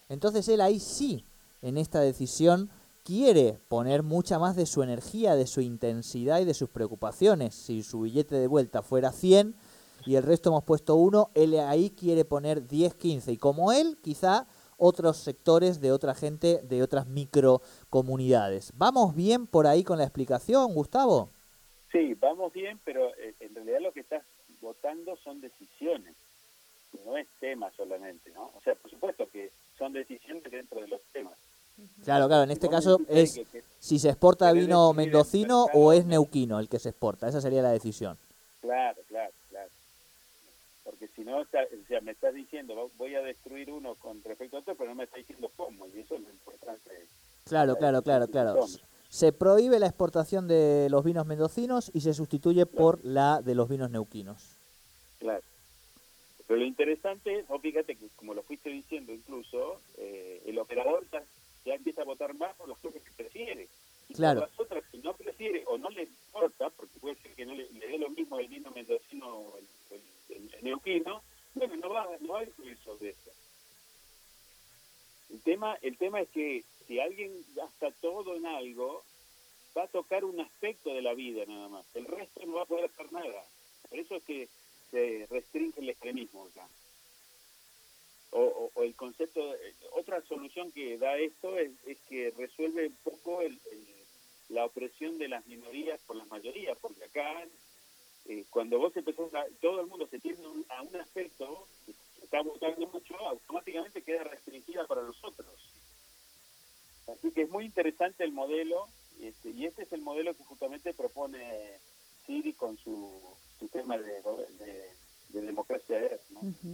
Entonces 0.08 0.46
él 0.48 0.60
ahí 0.60 0.78
sí, 0.78 1.24
en 1.62 1.78
esta 1.78 2.00
decisión, 2.00 2.70
quiere 3.04 3.58
poner 3.68 4.02
mucha 4.02 4.38
más 4.38 4.56
de 4.56 4.66
su 4.66 4.82
energía, 4.82 5.34
de 5.34 5.46
su 5.46 5.60
intensidad 5.60 6.40
y 6.40 6.44
de 6.44 6.54
sus 6.54 6.68
preocupaciones. 6.68 7.54
Si 7.54 7.82
su 7.82 8.02
billete 8.02 8.36
de 8.36 8.46
vuelta 8.46 8.82
fuera 8.82 9.12
100 9.12 9.54
y 10.06 10.16
el 10.16 10.22
resto 10.22 10.50
hemos 10.50 10.64
puesto 10.64 10.94
1, 10.96 11.30
él 11.34 11.58
ahí 11.60 11.90
quiere 11.90 12.24
poner 12.24 12.66
10, 12.66 12.94
15. 12.94 13.32
Y 13.32 13.36
como 13.36 13.72
él, 13.72 13.98
quizá 14.02 14.46
otros 14.76 15.18
sectores 15.18 15.80
de 15.80 15.92
otra 15.92 16.14
gente, 16.14 16.60
de 16.62 16.82
otras 16.82 17.06
microcomunidades. 17.06 18.72
¿Vamos 18.76 19.14
bien 19.14 19.46
por 19.46 19.66
ahí 19.66 19.84
con 19.84 19.98
la 19.98 20.04
explicación, 20.04 20.74
Gustavo? 20.74 21.30
Sí, 21.92 22.14
vamos 22.14 22.52
bien, 22.52 22.80
pero 22.84 23.14
eh, 23.16 23.34
en 23.40 23.54
realidad 23.54 23.80
lo 23.80 23.92
que 23.92 24.00
estás 24.00 24.24
votando 24.60 25.16
son 25.18 25.40
decisiones, 25.40 26.14
no 27.04 27.16
es 27.16 27.28
tema 27.38 27.70
solamente, 27.76 28.30
¿no? 28.30 28.50
O 28.56 28.60
sea, 28.64 28.74
por 28.74 28.90
supuesto 28.90 29.28
que 29.30 29.50
son 29.78 29.92
decisiones 29.92 30.42
dentro 30.50 30.80
de 30.80 30.88
los 30.88 31.00
temas. 31.12 31.34
Claro, 32.04 32.26
claro, 32.26 32.44
en 32.44 32.50
este 32.50 32.68
caso 32.68 33.00
es 33.08 33.40
si 33.78 33.98
se 33.98 34.10
exporta 34.10 34.52
vino 34.52 34.92
mendocino 34.92 35.66
o 35.72 35.92
es 35.92 36.06
neuquino 36.06 36.60
el 36.60 36.68
que 36.68 36.78
se 36.78 36.90
exporta, 36.90 37.28
esa 37.28 37.40
sería 37.40 37.62
la 37.62 37.72
decisión. 37.72 38.16
Claro, 38.60 39.00
claro, 39.08 39.32
claro. 39.50 39.70
Porque 40.84 41.08
si 41.08 41.24
no, 41.24 41.38
o 41.38 41.46
sea, 41.46 41.66
me 42.00 42.12
estás 42.12 42.34
diciendo, 42.34 42.90
voy 42.96 43.14
a 43.14 43.22
destruir 43.22 43.70
uno 43.70 43.94
con 43.96 44.22
respecto 44.22 44.56
a 44.56 44.60
otro, 44.60 44.74
pero 44.76 44.90
no 44.90 44.96
me 44.96 45.04
estás 45.04 45.18
diciendo 45.18 45.50
cómo, 45.56 45.86
y 45.88 46.00
eso 46.00 46.14
es 46.14 46.20
lo 46.20 46.30
importante. 46.30 46.90
Claro, 47.44 47.76
claro, 47.76 48.02
claro, 48.02 48.28
claro. 48.28 48.66
Se 49.08 49.32
prohíbe 49.32 49.78
la 49.78 49.86
exportación 49.86 50.48
de 50.48 50.88
los 50.88 51.04
vinos 51.04 51.26
mendocinos 51.26 51.90
y 51.92 52.00
se 52.00 52.14
sustituye 52.14 52.66
por 52.66 53.04
la 53.04 53.42
de 53.42 53.54
los 53.54 53.68
vinos 53.68 53.90
neuquinos. 53.90 54.56
Claro. 55.18 55.42
Pero 56.46 56.60
lo 56.60 56.66
interesante 56.66 57.40
es, 57.40 57.46
fíjate 57.60 57.96
que 57.96 58.08
como 58.16 58.32
lo 58.32 58.42
fuiste 58.42 58.70
diciendo 58.70 59.12
incluso, 59.12 59.80
eh, 59.98 60.42
el 60.46 60.58
operador 60.58 61.04
ya 61.10 61.22
ya 61.64 61.74
empieza 61.74 62.02
a 62.02 62.06
votar 62.06 62.34
más 62.34 62.54
por 62.56 62.68
las 62.68 62.78
cosas 62.78 63.02
que 63.02 63.10
prefiere. 63.12 63.68
Y 64.08 64.14
claro. 64.14 64.40
por 64.40 64.48
las 64.50 64.60
otras 64.60 64.84
que 64.90 64.98
no 64.98 65.14
prefiere 65.14 65.64
o 65.66 65.78
no 65.78 65.88
le 65.90 66.02
importa, 66.02 66.70
porque 66.70 66.98
puede 66.98 67.16
ser 67.16 67.34
que 67.34 67.46
no 67.46 67.54
le, 67.54 67.68
dé 67.68 67.98
lo 67.98 68.10
mismo 68.10 68.38
el 68.38 68.48
vino 68.48 68.70
mendocino 68.70 69.26
o 69.26 69.58
el, 69.58 69.66
neuquino, 70.62 71.22
bueno, 71.54 71.76
no 71.76 71.90
va, 71.90 72.08
no 72.20 72.34
va 72.34 72.40
a 72.40 72.44
influir 72.44 72.78
sobre 72.78 73.10
eso. 73.10 73.30
El 75.30 75.40
tema, 75.42 75.76
el 75.82 75.96
tema 75.96 76.20
es 76.20 76.28
que 76.30 76.64
si 76.86 77.00
alguien 77.00 77.44
gasta 77.54 77.90
todo 77.90 78.36
en 78.36 78.46
algo, 78.46 79.02
va 79.76 79.84
a 79.84 79.88
tocar 79.88 80.24
un 80.24 80.40
aspecto 80.40 80.94
de 80.94 81.02
la 81.02 81.14
vida 81.14 81.44
nada 81.46 81.68
más. 81.68 81.84
El 81.94 82.06
resto 82.06 82.44
no 82.46 82.54
va 82.54 82.62
a 82.62 82.66
poder 82.66 82.86
hacer 82.86 83.12
nada. 83.12 83.44
Por 83.88 83.98
eso 83.98 84.16
es 84.16 84.22
que 84.24 84.48
se 84.90 85.26
restringe 85.30 85.80
el 85.80 85.88
extremismo 85.88 86.44
acá 86.44 86.66
o, 88.32 88.70
el 88.82 88.94
concepto, 88.96 89.40
otra 89.92 90.22
solución 90.22 90.72
que 90.72 90.98
da 90.98 91.16
esto 91.18 91.58
es, 91.58 91.70
que 92.08 92.32
resuelve 92.36 92.88
un 92.88 92.96
poco 93.04 93.40
la 94.48 94.64
opresión 94.64 95.18
de 95.18 95.28
las 95.28 95.46
minorías 95.46 96.00
por 96.06 96.16
las 96.16 96.26
mayorías, 96.28 96.76
porque 96.80 97.04
acá 97.04 97.46
eh, 98.26 98.44
cuando 98.50 98.78
vos 98.78 98.96
empezás, 98.96 99.34
a, 99.34 99.44
todo 99.60 99.80
el 99.80 99.86
mundo 99.86 100.06
se 100.06 100.18
tiene 100.18 100.38
a 100.68 100.82
un 100.82 100.96
aspecto, 100.96 101.66
está 102.22 102.42
votando 102.42 102.86
mucho, 102.86 103.16
automáticamente 103.28 104.02
queda 104.02 104.24
restringida 104.24 104.86
para 104.86 105.02
los 105.02 105.22
otros. 105.22 105.54
Así 107.08 107.32
que 107.32 107.42
es 107.42 107.50
muy 107.50 107.64
interesante 107.64 108.24
el 108.24 108.32
modelo, 108.32 108.86
este, 109.20 109.50
y 109.50 109.66
este 109.66 109.82
es 109.82 109.92
el 109.92 110.00
modelo 110.00 110.34
que 110.34 110.44
justamente 110.44 110.94
propone 110.94 111.78
Siri 112.26 112.54
con 112.54 112.78
su 112.78 113.36
sistema 113.58 113.98
de, 113.98 114.22
de 114.58 115.01
de 115.32 115.40
democracia 115.42 115.98
es. 115.98 116.20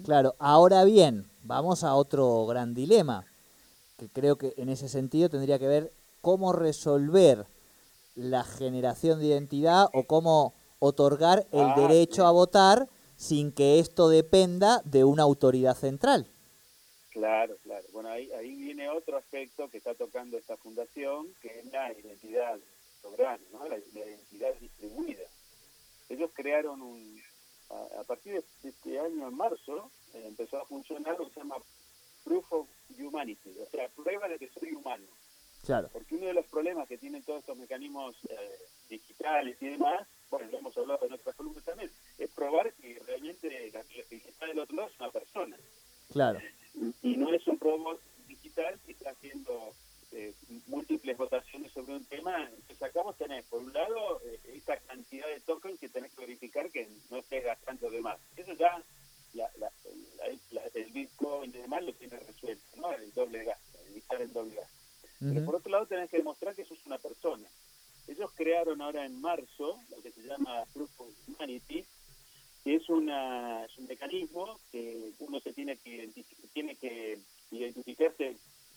Claro, 0.04 0.34
ahora 0.38 0.84
bien, 0.84 1.30
vamos 1.42 1.84
a 1.84 1.94
otro 1.94 2.46
gran 2.46 2.74
dilema, 2.74 3.26
que 3.96 4.08
creo 4.08 4.36
que 4.36 4.54
en 4.56 4.68
ese 4.68 4.88
sentido 4.88 5.28
tendría 5.28 5.58
que 5.58 5.68
ver 5.68 5.92
cómo 6.20 6.52
resolver 6.52 7.46
la 8.14 8.44
generación 8.44 9.20
de 9.20 9.26
identidad 9.26 9.88
o 9.92 10.04
cómo 10.04 10.54
otorgar 10.78 11.46
el 11.52 11.60
ah, 11.60 11.74
derecho 11.76 12.26
a 12.26 12.30
votar 12.30 12.88
sin 13.16 13.52
que 13.52 13.78
esto 13.78 14.08
dependa 14.08 14.80
de 14.84 15.04
una 15.04 15.24
autoridad 15.24 15.74
central. 15.74 16.28
Claro, 17.10 17.56
claro. 17.64 17.84
Bueno, 17.92 18.10
ahí, 18.10 18.30
ahí 18.32 18.54
viene 18.54 18.88
otro 18.88 19.16
aspecto 19.16 19.68
que 19.68 19.78
está 19.78 19.94
tocando 19.94 20.38
esta 20.38 20.56
fundación, 20.56 21.26
que 21.42 21.58
es 21.58 21.66
la 21.66 21.92
identidad 21.92 22.58
soberana, 23.02 23.42
¿no? 23.52 23.68
la 23.68 23.78
identidad 23.78 24.54
distribuida. 24.60 25.24
Ellos 26.08 26.30
crearon 26.32 26.80
un, 26.80 27.20
a, 27.70 28.04
partir 28.04 28.42
de 28.62 28.68
este 28.68 28.98
año, 28.98 29.28
en 29.28 29.36
marzo, 29.36 29.90
eh, 30.14 30.24
empezó 30.26 30.58
a 30.58 30.66
funcionar 30.66 31.18
lo 31.18 31.26
que 31.26 31.34
se 31.34 31.40
llama 31.40 31.56
Proof 32.24 32.52
of 32.52 32.68
Humanity, 32.98 33.58
o 33.60 33.66
sea, 33.66 33.88
prueba 33.88 34.28
de 34.28 34.38
que 34.38 34.48
soy 34.48 34.72
humano. 34.72 35.06
Claro. 35.64 35.88
Porque 35.92 36.14
uno 36.14 36.26
de 36.26 36.34
los 36.34 36.46
problemas 36.46 36.88
que 36.88 36.98
tienen 36.98 37.22
todos 37.22 37.40
estos 37.40 37.58
mecanismos 37.58 38.16
eh, 38.28 38.58
digitales 38.88 39.56
y 39.60 39.66
demás, 39.66 40.06
bueno, 40.30 40.50
lo 40.50 40.58
hemos 40.58 40.76
hablado 40.78 41.06
en 41.06 41.12
otras 41.12 41.34
columnas 41.34 41.64
también, 41.64 41.90
es 42.16 42.30
probar 42.30 42.72
que 42.74 43.00
realmente 43.06 43.66
el 43.66 43.72
que 43.72 44.28
está 44.28 44.46
del 44.46 44.60
otro 44.60 44.76
lado 44.76 44.88
es 44.88 45.00
una 45.00 45.10
persona. 45.10 45.56
Claro. 46.12 46.40
Y, 46.74 46.94
y 47.02 47.16
no 47.16 47.32
es 47.34 47.46
un 47.46 47.58
robot 47.60 48.00
digital 48.26 48.78
que 48.86 48.92
está 48.92 49.10
haciendo 49.10 49.74
eh, 50.10 50.32
múltiples 50.68 51.18
votaciones 51.18 51.70
sobre 51.72 51.94
un 51.94 52.04
tema, 52.06 52.48
entonces 52.48 52.82
acá 52.82 53.02
vos 53.02 53.16
tenés, 53.18 53.44
por 53.44 53.60
un 53.60 53.72
lado, 53.74 54.22
eh, 54.24 54.40
esta 54.54 54.78
cantidad 54.80 55.26
de 55.26 55.40
tokens 55.40 55.78
que 55.78 55.90
tenés 55.90 56.14
que 56.14 56.22
verificar 56.22 56.70
que 56.70 56.88
no 57.10 57.18
estés 57.18 57.44
gastando 57.44 57.90
de 57.90 58.00
más. 58.00 58.18
Eso 58.34 58.54
ya 58.54 58.82
la, 59.34 59.50
la, 59.58 59.70
el 60.72 60.90
Bitcoin 60.92 61.50
y 61.50 61.58
demás 61.58 61.82
lo 61.84 61.92
tiene 61.92 62.18
resuelto, 62.20 62.64
¿no? 62.76 62.90
El 62.92 63.12
doble 63.12 63.44
gasto, 63.44 63.78
evitar 63.86 64.22
el 64.22 64.32
doble 64.32 64.54
gasto. 64.54 64.78
Pero 65.20 65.44
por 65.44 65.56
otro 65.56 65.72
lado 65.72 65.86
tenés 65.86 66.08
que 66.08 66.18
demostrar 66.18 66.54
que 66.54 66.64
sos 66.64 66.78
una 66.86 66.98
persona. 66.98 67.46
Ellos 68.06 68.30
crearon 68.34 68.80
ahora 68.80 69.04
en 69.04 69.20
marzo 69.20 69.78
lo 69.90 70.00
que 70.00 70.12
se 70.12 70.22
llama 70.22 70.64
Proof 70.72 71.00
of 71.00 71.08
Humanity, 71.26 71.84
que 72.64 72.76
es, 72.76 72.88
una, 72.88 73.64
es 73.64 73.76
un 73.76 73.88
mecanismo 73.88 74.58
que 74.70 75.12
uno 75.18 75.40
se 75.40 75.52
tiene 75.52 75.76
que, 75.76 76.08
tiene 76.54 76.76
que 76.76 77.18
identificarse. 77.50 78.36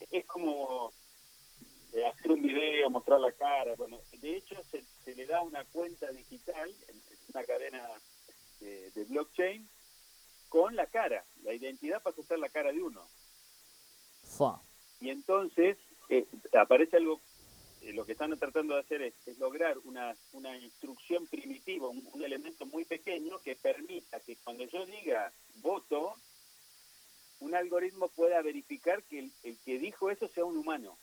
Es 0.09 0.25
como 0.25 0.91
hacer 2.07 2.31
un 2.31 2.41
video, 2.41 2.89
mostrar 2.89 3.19
la 3.19 3.31
cara. 3.31 3.75
Bueno, 3.75 3.99
de 4.19 4.37
hecho 4.37 4.55
se, 4.71 5.15
le 5.15 5.25
da 5.25 5.41
una 5.41 5.63
cuenta 5.65 6.09
digital, 6.11 6.73
una 7.33 7.43
cadena 7.43 7.89
de, 8.59 9.05
blockchain, 9.09 9.67
con 10.49 10.75
la 10.75 10.85
cara. 10.87 11.25
La 11.43 11.53
identidad 11.53 12.01
pasa 12.01 12.21
a 12.21 12.25
ser 12.25 12.39
la 12.39 12.49
cara 12.49 12.71
de 12.71 12.81
uno. 12.81 13.01
Y 14.99 15.09
entonces 15.41 15.77
eh, 16.09 16.25
aparece 16.59 16.97
algo, 16.97 17.19
eh, 17.81 17.93
lo 17.93 18.05
que 18.05 18.13
están 18.13 18.37
tratando 18.37 18.75
de 18.75 18.81
hacer 18.81 19.01
es, 19.01 19.13
lograr 19.39 19.77
una, 19.85 20.15
una 20.33 20.57
instrucción 20.57 21.27
primitiva, 21.27 21.87
un, 21.87 22.23
elemento 22.23 22.65
muy 22.65 22.85
pequeño 22.85 23.39
que 23.39 23.55
permita 23.55 24.19
que 24.19 24.37
cuando 24.43 24.65
yo 24.65 24.85
diga 24.85 25.31
voto, 25.55 26.15
un 27.39 27.55
algoritmo 27.55 28.07
pueda 28.09 28.41
verificar 28.41 29.03
que 29.03 29.31
el 29.43 29.57
que 29.65 29.79
dijo 29.79 30.11
eso 30.11 30.27
sea 30.27 30.45
un 30.45 30.57
humano 30.57 30.97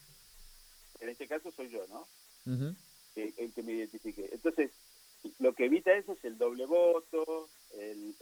en 1.01 1.09
este 1.09 1.27
caso 1.27 1.51
soy 1.53 1.69
yo, 1.69 1.87
¿no? 1.89 2.07
el, 3.15 3.53
que 3.53 3.63
me 3.63 3.73
identifique. 3.73 4.29
Entonces, 4.33 4.71
lo 5.39 5.53
que 5.53 5.67
evita 5.67 5.93
eso 5.93 6.13
es 6.13 6.25
el 6.25 6.39
doble 6.39 6.67
voto, 6.67 7.49
el, 7.73 8.15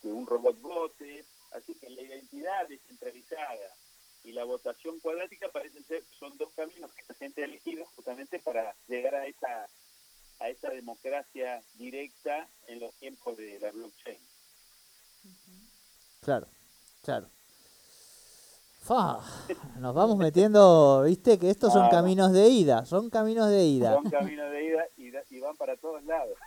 que 0.00 0.08
un 0.08 0.26
robot 0.26 0.60
vote, 0.60 1.24
así 1.52 1.74
que 1.74 1.90
la 1.90 2.02
identidad 2.02 2.68
descentralizada 2.68 3.76
y 4.24 4.32
la 4.32 4.44
votación 4.44 5.00
cuadrática 5.00 5.48
parecen 5.48 5.84
ser, 5.84 6.02
son 6.18 6.36
dos 6.38 6.52
caminos 6.54 6.92
que 6.92 7.02
la 7.08 7.14
gente 7.14 7.42
ha 7.42 7.46
elegido 7.46 7.84
justamente 7.96 8.38
para 8.38 8.74
llegar 8.88 9.14
a 9.14 9.26
esa, 9.26 9.68
a 10.40 10.48
esa 10.48 10.70
democracia 10.70 11.62
directa 11.74 12.48
en 12.66 12.80
los 12.80 12.94
tiempos 12.94 13.36
de 13.36 13.58
la 13.60 13.70
blockchain. 13.70 14.18
Claro, 16.20 16.46
claro. 17.02 17.28
nos 19.78 19.94
vamos 19.94 20.16
metiendo, 20.16 21.02
viste 21.02 21.38
que 21.38 21.50
estos 21.50 21.72
son 21.72 21.88
caminos 21.90 22.32
de 22.32 22.48
ida, 22.48 22.84
son 22.84 23.10
caminos 23.10 23.50
de 23.50 23.64
ida. 23.64 23.94
Son 23.94 24.10
caminos 24.10 24.50
de 24.50 24.64
ida 24.64 25.22
y, 25.30 25.40
van 25.40 25.56
para 25.56 25.76
todos 25.76 26.02
lados. 26.04 26.38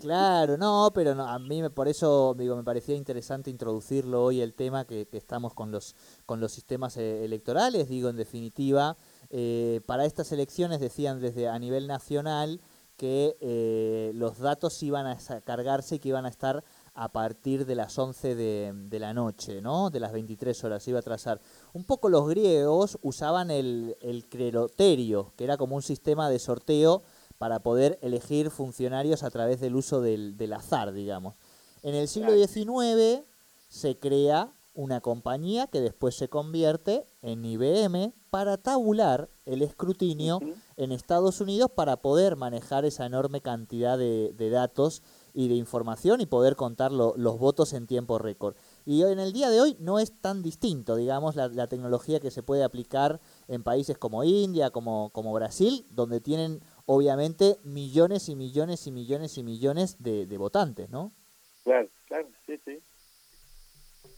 Claro, 0.00 0.56
no, 0.56 0.90
pero 0.94 1.14
no, 1.14 1.26
a 1.26 1.38
mí 1.38 1.60
me, 1.60 1.70
por 1.70 1.88
eso 1.88 2.34
digo, 2.38 2.56
me 2.56 2.62
parecía 2.62 2.94
interesante 2.94 3.50
introducirlo 3.50 4.22
hoy 4.22 4.40
el 4.40 4.54
tema 4.54 4.84
que, 4.84 5.08
estamos 5.12 5.54
con 5.54 5.70
los 5.70 5.96
con 6.24 6.40
los 6.40 6.52
sistemas 6.52 6.96
eh, 6.96 7.24
electorales, 7.24 7.88
digo 7.88 8.08
en 8.08 8.16
definitiva, 8.16 8.96
eh, 9.30 9.80
para 9.86 10.04
estas 10.04 10.30
elecciones 10.32 10.80
decían 10.80 11.20
desde 11.20 11.48
a 11.48 11.58
nivel 11.58 11.86
nacional 11.86 12.60
que 12.96 13.36
eh, 13.40 14.10
los 14.14 14.38
datos 14.38 14.82
iban 14.82 15.06
a 15.06 15.16
cargarse 15.42 15.96
y 15.96 15.98
que 16.00 16.08
iban 16.08 16.26
a 16.26 16.28
estar 16.28 16.64
a 16.94 17.12
partir 17.12 17.64
de 17.64 17.76
las 17.76 17.96
11 17.96 18.34
de, 18.34 18.72
de, 18.74 18.98
la 18.98 19.14
noche, 19.14 19.62
¿no? 19.62 19.88
De 19.90 20.00
las 20.00 20.12
23 20.12 20.64
horas, 20.64 20.88
iba 20.88 20.98
a 20.98 21.02
trazar. 21.02 21.40
Un 21.72 21.84
poco 21.84 22.08
los 22.08 22.28
griegos 22.28 22.98
usaban 23.02 23.52
el, 23.52 23.96
el 24.00 24.28
que 24.28 25.44
era 25.44 25.56
como 25.56 25.76
un 25.76 25.82
sistema 25.82 26.28
de 26.28 26.40
sorteo 26.40 27.04
para 27.38 27.60
poder 27.60 27.98
elegir 28.02 28.50
funcionarios 28.50 29.22
a 29.22 29.30
través 29.30 29.60
del 29.60 29.76
uso 29.76 30.00
del, 30.00 30.36
del 30.36 30.52
azar, 30.52 30.92
digamos. 30.92 31.34
En 31.82 31.94
el 31.94 32.08
siglo 32.08 32.32
XIX 32.32 33.24
se 33.68 33.96
crea 33.98 34.52
una 34.74 35.00
compañía 35.00 35.66
que 35.66 35.80
después 35.80 36.14
se 36.14 36.28
convierte 36.28 37.04
en 37.22 37.44
IBM 37.44 38.12
para 38.30 38.58
tabular 38.58 39.28
el 39.44 39.62
escrutinio 39.62 40.38
en 40.76 40.92
Estados 40.92 41.40
Unidos 41.40 41.70
para 41.74 41.96
poder 41.96 42.36
manejar 42.36 42.84
esa 42.84 43.04
enorme 43.06 43.40
cantidad 43.40 43.98
de, 43.98 44.32
de 44.36 44.50
datos 44.50 45.02
y 45.34 45.48
de 45.48 45.56
información 45.56 46.20
y 46.20 46.26
poder 46.26 46.54
contar 46.54 46.92
lo- 46.92 47.14
los 47.16 47.38
votos 47.40 47.72
en 47.72 47.88
tiempo 47.88 48.18
récord. 48.18 48.54
Y 48.86 49.02
en 49.02 49.18
el 49.18 49.32
día 49.32 49.50
de 49.50 49.60
hoy 49.60 49.76
no 49.80 49.98
es 49.98 50.12
tan 50.20 50.42
distinto, 50.42 50.94
digamos, 50.94 51.34
la, 51.34 51.48
la 51.48 51.66
tecnología 51.66 52.20
que 52.20 52.30
se 52.30 52.44
puede 52.44 52.62
aplicar 52.62 53.20
en 53.48 53.64
países 53.64 53.98
como 53.98 54.22
India, 54.22 54.70
como, 54.70 55.10
como 55.10 55.32
Brasil, 55.32 55.86
donde 55.90 56.20
tienen 56.20 56.60
obviamente 56.90 57.58
millones 57.64 58.30
y 58.30 58.34
millones 58.34 58.86
y 58.86 58.92
millones 58.92 59.36
y 59.36 59.42
millones 59.42 59.96
de, 60.02 60.26
de 60.26 60.38
votantes, 60.38 60.88
¿no? 60.88 61.12
Claro, 61.62 61.86
claro, 62.06 62.28
sí, 62.46 62.58
sí. 62.64 62.78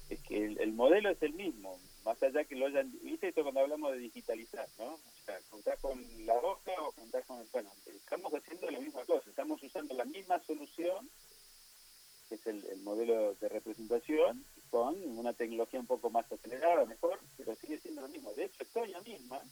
Es 0.08 0.22
que 0.22 0.46
el, 0.46 0.60
el 0.60 0.72
modelo 0.72 1.10
es 1.10 1.20
el 1.20 1.32
mismo, 1.34 1.80
más 2.04 2.22
allá 2.22 2.44
que 2.44 2.54
lo 2.54 2.66
hayan... 2.66 2.92
¿Viste 3.02 3.28
esto 3.28 3.42
cuando 3.42 3.60
hablamos 3.60 3.90
de 3.92 3.98
digitalizar, 3.98 4.68
no? 4.78 4.94
O 4.94 5.24
sea, 5.24 5.36
contar 5.50 5.78
con 5.78 6.00
la 6.24 6.34
boca 6.34 6.70
o 6.80 6.92
contar 6.92 7.24
con... 7.24 7.44
Bueno, 7.52 7.70
estamos 7.86 8.32
haciendo 8.32 8.70
la 8.70 8.78
misma 8.78 9.04
cosa, 9.04 9.28
estamos 9.28 9.60
usando 9.64 9.92
la 9.94 10.04
misma 10.04 10.38
solución, 10.46 11.10
que 12.28 12.36
es 12.36 12.46
el, 12.46 12.64
el 12.66 12.82
modelo 12.82 13.34
de 13.34 13.48
representación, 13.48 14.44
con 14.70 14.94
una 15.18 15.32
tecnología 15.32 15.80
un 15.80 15.86
poco 15.86 16.08
más 16.10 16.30
acelerada, 16.30 16.84
mejor, 16.84 17.18
pero 17.36 17.56
sigue 17.56 17.80
siendo 17.80 18.02
lo 18.02 18.08
mismo. 18.08 18.32
De 18.34 18.44
hecho, 18.44 18.62
Estonia 18.62 19.00
misma, 19.00 19.42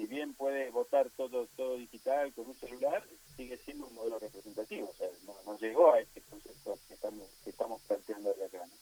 si 0.00 0.06
bien 0.06 0.32
puede 0.32 0.70
votar 0.70 1.10
todo 1.10 1.46
todo 1.56 1.76
digital 1.76 2.32
con 2.32 2.46
un 2.46 2.54
celular, 2.54 3.04
sigue 3.36 3.58
siendo 3.58 3.86
un 3.86 3.94
modelo 3.94 4.18
representativo. 4.18 4.88
O 4.88 4.94
sea, 4.94 5.08
no, 5.26 5.34
no 5.44 5.58
llegó 5.58 5.92
a 5.92 6.00
este 6.00 6.22
concepto 6.22 6.78
que 6.88 6.94
estamos, 6.94 7.28
que 7.44 7.50
estamos 7.50 7.82
planteando 7.82 8.32
de 8.32 8.44
acá. 8.46 8.66
¿no? 8.66 8.72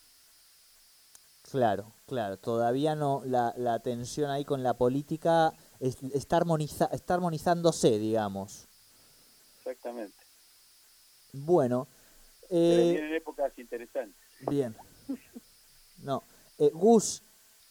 Claro, 1.51 1.91
claro. 2.05 2.37
Todavía 2.37 2.95
no, 2.95 3.21
la, 3.25 3.53
la 3.57 3.79
tensión 3.79 4.29
ahí 4.31 4.45
con 4.45 4.63
la 4.63 4.75
política 4.75 5.51
es- 5.81 6.01
está, 6.13 6.37
armoniza, 6.37 6.85
está 6.85 7.15
armonizándose, 7.15 7.99
digamos. 7.99 8.69
Exactamente. 9.57 10.15
Bueno, 11.33 11.87
Pero 12.47 12.81
eh, 12.81 12.91
vienen 12.93 13.13
épocas 13.13 13.59
interesantes. 13.59 14.15
Bien. 14.49 14.73
No. 16.01 16.23
Eh, 16.57 16.71
Gus, 16.73 17.23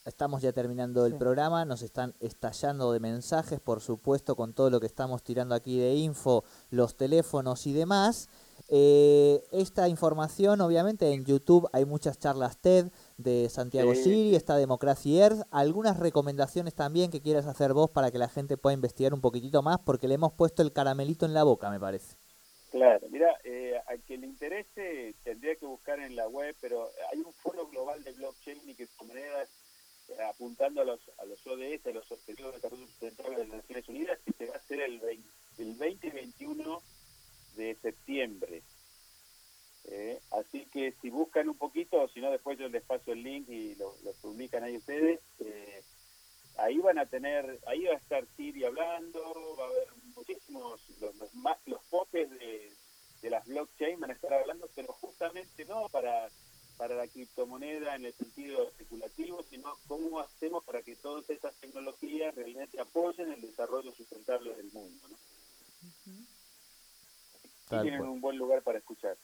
estamos 0.09 0.43
ya 0.43 0.53
terminando 0.53 1.07
el 1.07 1.13
Sí. 1.13 1.19
programa, 1.19 1.65
nos 1.65 1.83
están 1.83 2.15
estallando 2.21 2.93
de 2.93 3.01
mensajes, 3.01 3.61
por 3.61 3.81
supuesto, 3.81 4.35
con 4.37 4.53
todo 4.55 4.71
lo 4.71 4.81
que 4.81 4.87
estamos 4.87 5.23
tirando 5.23 5.55
aquí 5.55 5.79
de 5.79 5.95
info, 5.95 6.45
los 6.71 6.97
teléfonos 6.97 7.67
y 7.67 7.73
demás. 7.73 8.29
Eh, 8.71 9.45
esta 9.53 9.89
información, 9.89 10.61
obviamente, 10.61 11.13
en 11.13 11.25
YouTube 11.25 11.69
hay 11.73 11.85
muchas 11.85 12.19
charlas 12.19 12.59
TED 12.59 12.91
de 13.17 13.49
Santiago 13.49 13.95
Sí. 13.95 14.03
Siri, 14.05 14.35
está 14.37 14.57
Democracy 14.57 15.19
Earth, 15.19 15.43
algunas 15.51 15.99
recomendaciones 15.99 16.75
también 16.75 17.11
que 17.11 17.23
quieras 17.23 17.47
hacer 17.47 17.73
vos 17.73 17.89
para 17.91 18.11
que 18.11 18.19
la 18.19 18.29
gente 18.29 18.57
pueda 18.57 18.75
investigar 18.75 19.15
un 19.15 19.21
poquitito 19.21 19.63
más, 19.63 19.79
porque 19.79 20.09
le 20.09 20.15
hemos 20.15 20.33
puesto 20.33 20.63
el 20.63 20.73
caramelito 20.73 21.25
en 21.25 21.35
la 21.35 21.45
boca, 21.45 21.71
me 21.71 21.81
parece. 21.81 22.17
Claro, 22.71 23.07
mira, 23.11 23.35
eh, 23.45 23.81
a 23.87 23.97
quien 24.07 24.21
le 24.21 24.27
interese 24.27 25.15
tendría 25.25 25.57
que 25.57 25.65
buscar 25.65 25.99
en 26.01 26.15
la 26.15 26.29
web, 26.29 26.55
pero 26.61 26.91
hay 27.11 27.21
un 27.21 27.33
foro 27.33 27.67
global 27.69 28.05
de 28.05 28.13
blockchain 28.13 28.59
y 28.69 28.75
criptomonedas 28.75 29.49
eh, 29.49 29.58
apuntando 30.29 30.83
a 30.83 30.85
los, 30.85 31.01
a 31.19 31.25
los 31.25 31.47
ODS, 31.47 31.87
a 31.87 31.91
los 31.91 32.11
Objetivos 32.11 32.53
de 32.53 32.57
Desarrollo 32.57 32.87
Sustentable 32.87 33.37
de 33.37 33.47
las 33.47 33.57
Naciones 33.59 33.89
Unidas, 33.89 34.19
que 34.25 34.33
se 34.33 34.47
va 34.47 34.55
a 34.55 34.59
hacer 34.59 34.81
el 34.81 34.99
20, 34.99 35.29
el 35.59 35.75
20 35.75 36.07
y 36.07 36.11
21 36.11 36.83
de 37.57 37.77
septiembre. 37.77 38.63
Eh, 39.85 40.21
así 40.33 40.67
que 40.67 40.93
si 41.01 41.11
buscan 41.11 41.49
un 41.49 41.57
poquito, 41.57 42.07
si 42.09 42.21
no, 42.21 42.31
después 42.31 42.59
yo 42.59 42.69
les 42.69 42.83
paso 42.83 43.13
el 43.13 43.23
link 43.23 43.49
y 43.49 43.75
lo, 43.77 43.95
publican 44.21 44.63
ahí 44.63 44.77
ustedes. 44.77 45.21
eh, 45.41 45.83
ahí 46.59 46.79
van 46.79 46.99
a 46.99 47.07
tener, 47.07 47.59
ahí 47.67 47.85
va 47.85 47.93
a 47.93 47.99
estar 47.99 48.27
Siri 48.37 48.65
hablando, 48.65 49.57
va 49.59 49.65
a 49.65 49.69
haber 49.69 49.89
muchísimos, 50.15 50.81
los, 51.01 51.15
los, 51.17 51.35
más, 51.37 51.57
los 51.67 51.83
popes 51.85 52.29
de, 52.31 52.73
de 53.23 53.31
las 53.31 53.47
blockchain 53.47 53.99
van 54.01 54.11
a 54.11 54.15
estar 54.15 54.33
hablando, 54.35 54.69
pero 54.75 54.93
justamente 54.95 55.65
no 55.65 55.89
para, 55.89 56.29
para 56.79 56.95
la 56.95 57.09
criptomoneda 57.09 57.97
en 57.97 58.07
el 58.07 58.15
sentido 58.15 58.69
especulativo, 58.69 59.43
sino 59.51 59.77
cómo 59.89 60.21
hacemos 60.21 60.65
para 60.65 60.81
que 60.83 60.97
todas 60.97 61.29
esas 61.29 61.55
tecnologías 61.57 62.35
realmente 62.35 62.81
apoyen 62.81 63.33
el 63.33 63.41
desarrollo 63.41 63.93
sustentable 63.93 64.55
del 64.55 64.73
mundo. 64.73 65.09
¿no? 65.09 65.17
Tal 67.69 67.83
tienen 67.83 68.01
cual. 68.01 68.11
un 68.13 68.21
buen 68.21 68.39
lugar 68.39 68.63
para 68.63 68.79
escuchar. 68.79 69.19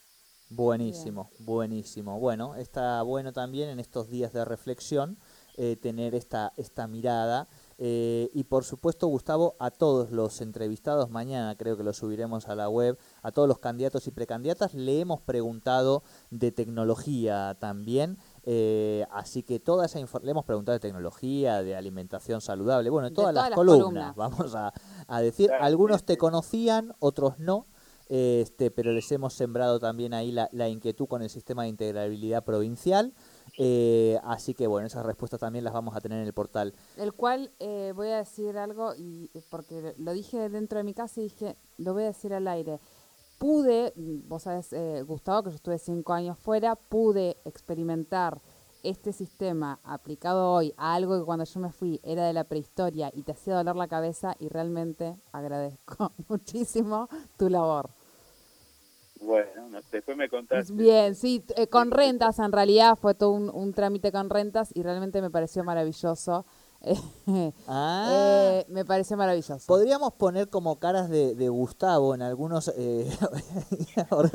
Buenísimo, 0.50 1.30
buenísimo. 1.38 2.20
Bueno, 2.20 2.56
está 2.56 3.00
bueno 3.02 3.32
también 3.32 3.70
en 3.70 3.80
estos 3.80 4.10
días 4.10 4.32
de 4.32 4.44
reflexión 4.44 5.16
eh, 5.56 5.76
tener 5.76 6.14
esta, 6.14 6.52
esta 6.56 6.86
mirada. 6.86 7.48
Eh, 7.78 8.28
y 8.32 8.44
por 8.44 8.64
supuesto, 8.64 9.06
Gustavo, 9.08 9.56
a 9.58 9.70
todos 9.70 10.10
los 10.10 10.40
entrevistados, 10.40 11.10
mañana 11.10 11.56
creo 11.56 11.76
que 11.76 11.82
lo 11.82 11.92
subiremos 11.92 12.48
a 12.48 12.54
la 12.54 12.68
web, 12.68 12.98
a 13.22 13.32
todos 13.32 13.48
los 13.48 13.58
candidatos 13.58 14.06
y 14.06 14.10
precandidatas, 14.10 14.74
le 14.74 15.00
hemos 15.00 15.20
preguntado 15.20 16.02
de 16.30 16.52
tecnología 16.52 17.56
también. 17.58 18.18
eh, 18.44 19.06
así 19.10 19.42
que 19.42 19.58
toda 19.58 19.86
esa 19.86 19.98
le 20.22 20.30
hemos 20.30 20.44
preguntado 20.44 20.74
de 20.74 20.80
tecnología, 20.80 21.62
de 21.62 21.74
alimentación 21.76 22.40
saludable, 22.40 22.90
bueno, 22.90 23.06
de 23.06 23.10
De 23.10 23.14
todas, 23.14 23.32
todas 23.34 23.50
las, 23.50 23.50
las 23.50 23.56
columnas, 23.56 24.14
columnas. 24.14 24.16
vamos 24.16 24.54
a, 24.54 24.72
a 25.06 25.20
decir. 25.20 25.48
Claro, 25.48 25.64
Algunos 25.64 26.00
sí, 26.00 26.06
te 26.06 26.12
sí. 26.14 26.18
conocían, 26.18 26.94
otros 27.00 27.38
no. 27.38 27.66
Este, 28.06 28.70
pero 28.70 28.92
les 28.92 29.10
hemos 29.12 29.32
sembrado 29.32 29.80
también 29.80 30.12
ahí 30.12 30.30
la, 30.30 30.50
la 30.52 30.68
inquietud 30.68 31.06
con 31.06 31.22
el 31.22 31.30
sistema 31.30 31.62
de 31.62 31.70
integrabilidad 31.70 32.44
provincial. 32.44 33.14
Eh, 33.56 34.18
así 34.24 34.54
que 34.54 34.66
bueno, 34.66 34.86
esas 34.86 35.06
respuestas 35.06 35.40
también 35.40 35.64
las 35.64 35.72
vamos 35.72 35.96
a 35.96 36.00
tener 36.00 36.20
en 36.20 36.26
el 36.26 36.32
portal. 36.32 36.74
El 36.96 37.12
cual 37.12 37.52
eh, 37.60 37.92
voy 37.94 38.08
a 38.08 38.18
decir 38.18 38.56
algo, 38.58 38.94
y 38.96 39.30
porque 39.50 39.94
lo 39.98 40.12
dije 40.12 40.48
dentro 40.48 40.78
de 40.78 40.84
mi 40.84 40.94
casa 40.94 41.20
y 41.20 41.24
dije, 41.24 41.56
lo 41.78 41.92
voy 41.92 42.04
a 42.04 42.06
decir 42.06 42.34
al 42.34 42.48
aire. 42.48 42.80
Pude, 43.38 43.92
mm, 43.96 44.28
vos 44.28 44.42
sabés, 44.44 44.72
eh, 44.72 45.02
Gustavo, 45.02 45.44
que 45.44 45.50
yo 45.50 45.56
estuve 45.56 45.78
cinco 45.78 46.12
años 46.12 46.38
fuera, 46.38 46.76
pude 46.76 47.36
experimentar 47.44 48.40
este 48.82 49.12
sistema 49.12 49.80
aplicado 49.82 50.52
hoy 50.52 50.74
a 50.76 50.94
algo 50.94 51.18
que 51.18 51.24
cuando 51.24 51.44
yo 51.44 51.58
me 51.58 51.72
fui 51.72 52.00
era 52.02 52.26
de 52.26 52.34
la 52.34 52.44
prehistoria 52.44 53.10
y 53.14 53.22
te 53.22 53.32
hacía 53.32 53.54
doler 53.54 53.76
la 53.76 53.88
cabeza 53.88 54.36
y 54.38 54.48
realmente 54.48 55.16
agradezco 55.32 56.12
muchísimo 56.28 57.08
tu 57.38 57.48
labor. 57.48 57.90
Bueno, 59.24 59.68
no- 59.70 59.78
después 59.90 60.16
me 60.16 60.28
contás. 60.28 60.70
Bien, 60.70 61.14
sí, 61.14 61.44
eh, 61.56 61.66
con 61.66 61.90
rentas, 61.90 62.38
en 62.38 62.52
realidad 62.52 62.96
fue 63.00 63.14
todo 63.14 63.30
un, 63.30 63.48
un 63.50 63.72
trámite 63.72 64.12
con 64.12 64.28
rentas 64.30 64.70
y 64.74 64.82
realmente 64.82 65.20
me 65.22 65.30
pareció 65.30 65.64
maravilloso. 65.64 66.44
Eh, 66.80 66.94
Ah, 67.66 68.08
eh, 68.10 68.66
me 68.68 68.84
pareció 68.84 69.16
maravilloso. 69.16 69.64
podríamos 69.66 70.12
poner 70.12 70.48
como 70.50 70.78
caras 70.78 71.08
de, 71.08 71.34
de 71.34 71.48
Gustavo 71.48 72.14
en 72.14 72.20
algunos 72.22 72.70
eh, 72.76 73.10
or- 74.10 74.30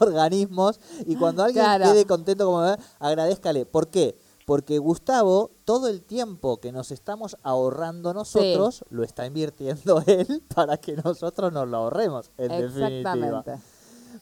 organismos 0.00 0.80
y 1.06 1.16
cuando 1.16 1.42
alguien 1.44 1.64
Claro. 1.64 1.84
quede 1.86 2.04
contento 2.04 2.44
como 2.46 2.60
"Ah", 2.60 2.78
agradezcale. 2.98 3.64
¿Por 3.66 3.88
qué? 3.88 4.18
Porque 4.46 4.78
Gustavo, 4.78 5.50
todo 5.64 5.88
el 5.88 6.02
tiempo 6.02 6.58
que 6.58 6.72
nos 6.72 6.90
estamos 6.90 7.36
ahorrando 7.42 8.14
nosotros, 8.14 8.82
lo 8.90 9.02
está 9.04 9.26
invirtiendo 9.26 10.02
él 10.06 10.42
para 10.54 10.76
que 10.78 10.96
nosotros 10.96 11.52
nos 11.52 11.68
lo 11.68 11.76
ahorremos. 11.78 12.30
En 12.38 12.48
definitiva. 12.48 13.44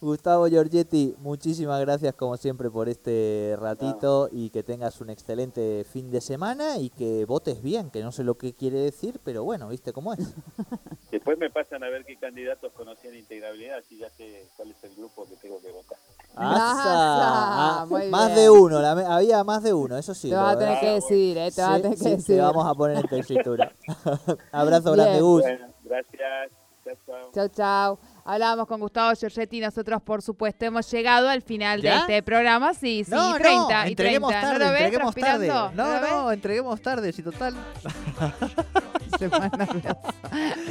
Gustavo 0.01 0.47
Giorgetti, 0.49 1.15
muchísimas 1.19 1.81
gracias 1.81 2.15
como 2.15 2.37
siempre 2.37 2.71
por 2.71 2.89
este 2.89 3.57
ratito 3.59 4.29
y 4.31 4.51
que 4.51 4.63
tengas 4.63 5.01
un 5.01 5.09
excelente 5.11 5.85
fin 5.91 6.11
de 6.11 6.21
semana 6.21 6.77
y 6.79 6.91
que 6.91 7.25
votes 7.25 7.63
bien, 7.63 7.91
que 7.91 8.03
no 8.03 8.13
sé 8.13 8.23
lo 8.23 8.37
que 8.37 8.53
quiere 8.53 8.79
decir, 8.79 9.21
pero 9.25 9.43
bueno, 9.45 9.69
viste 9.69 9.93
cómo 9.93 10.13
es. 10.13 10.19
Después 11.11 11.39
me 11.39 11.49
pasan 11.51 11.83
a 11.83 11.89
ver 11.89 12.05
qué 12.05 12.17
candidatos 12.17 12.73
conocían 12.73 13.15
integrabilidad, 13.15 13.79
así 13.79 13.97
ya 13.97 14.11
sé 14.11 14.47
cuál 14.57 14.71
es 14.73 14.85
el 14.85 14.95
grupo 14.97 15.25
que 15.27 15.37
tengo 15.37 15.61
que 15.63 15.71
votar. 15.73 15.99
¡Asa! 16.37 17.77
Asa, 17.79 17.87
muy 17.87 18.11
más 18.11 18.27
bien. 18.27 18.37
de 18.39 18.51
uno, 18.51 18.83
la 18.83 18.95
me- 18.95 19.05
había 19.05 19.43
más 19.45 19.63
de 19.63 19.73
uno, 19.73 19.97
eso 19.97 20.13
sí. 20.13 20.29
te 20.29 20.35
vas 20.35 20.57
a 20.57 20.59
tener 20.59 20.79
que 20.79 20.87
Ah, 20.89 20.93
decidir, 20.95 21.39
¿eh? 21.39 21.51
Te 21.53 21.63
vas 21.63 21.71
a 21.71 21.77
Sí, 21.77 21.83
tener 21.83 21.99
que 21.99 22.05
sí, 22.05 22.11
decidir. 22.11 22.37
te 22.37 22.41
vamos 22.43 22.67
a 22.67 22.75
poner 22.75 22.99
en 22.99 23.09
textura. 23.09 23.73
Abrazo 24.53 24.93
Bien. 24.93 25.05
grande, 25.07 25.21
Gus. 25.23 25.43
Bueno, 25.43 25.67
gracias. 25.85 26.51
Chao, 26.85 26.95
chao. 27.07 27.31
Chau, 27.33 27.49
chau. 27.49 27.99
Hablábamos 28.29 28.67
con 28.67 28.81
Gustavo 28.81 29.15
Giorgetti 29.15 29.59
y 29.59 29.61
nosotros, 29.61 30.03
por 30.03 30.21
supuesto, 30.21 30.65
hemos 30.65 30.91
llegado 30.91 31.29
al 31.29 31.43
final 31.43 31.81
¿Ya? 31.81 31.93
de 31.93 31.99
este 32.01 32.23
programa. 32.25 32.75
Sí, 32.75 33.05
sí, 33.05 33.11
No, 33.13 33.35
30 33.37 33.83
no, 33.83 33.87
y 33.87 33.91
entreguemos 33.91 34.31
30. 34.31 34.49
tarde, 34.49 34.59
¿No 34.59 34.65
lo 34.65 34.73
ves 34.73 34.83
entreguemos 34.83 35.15
tarde. 35.15 35.47
No, 35.47 36.01
no, 36.01 36.33
entreguemos 36.33 36.83
tarde, 36.83 37.13
si 37.13 37.23
total. 37.23 37.55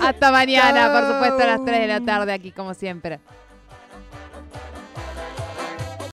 Hasta 0.01 0.31
mañana, 0.31 0.91
por 0.91 1.13
supuesto, 1.13 1.43
a 1.43 1.47
las 1.47 1.55
Chau. 1.57 1.65
3 1.65 1.79
de 1.79 1.87
la 1.87 2.01
tarde 2.01 2.33
aquí, 2.33 2.51
como 2.51 2.73
siempre. 2.73 3.21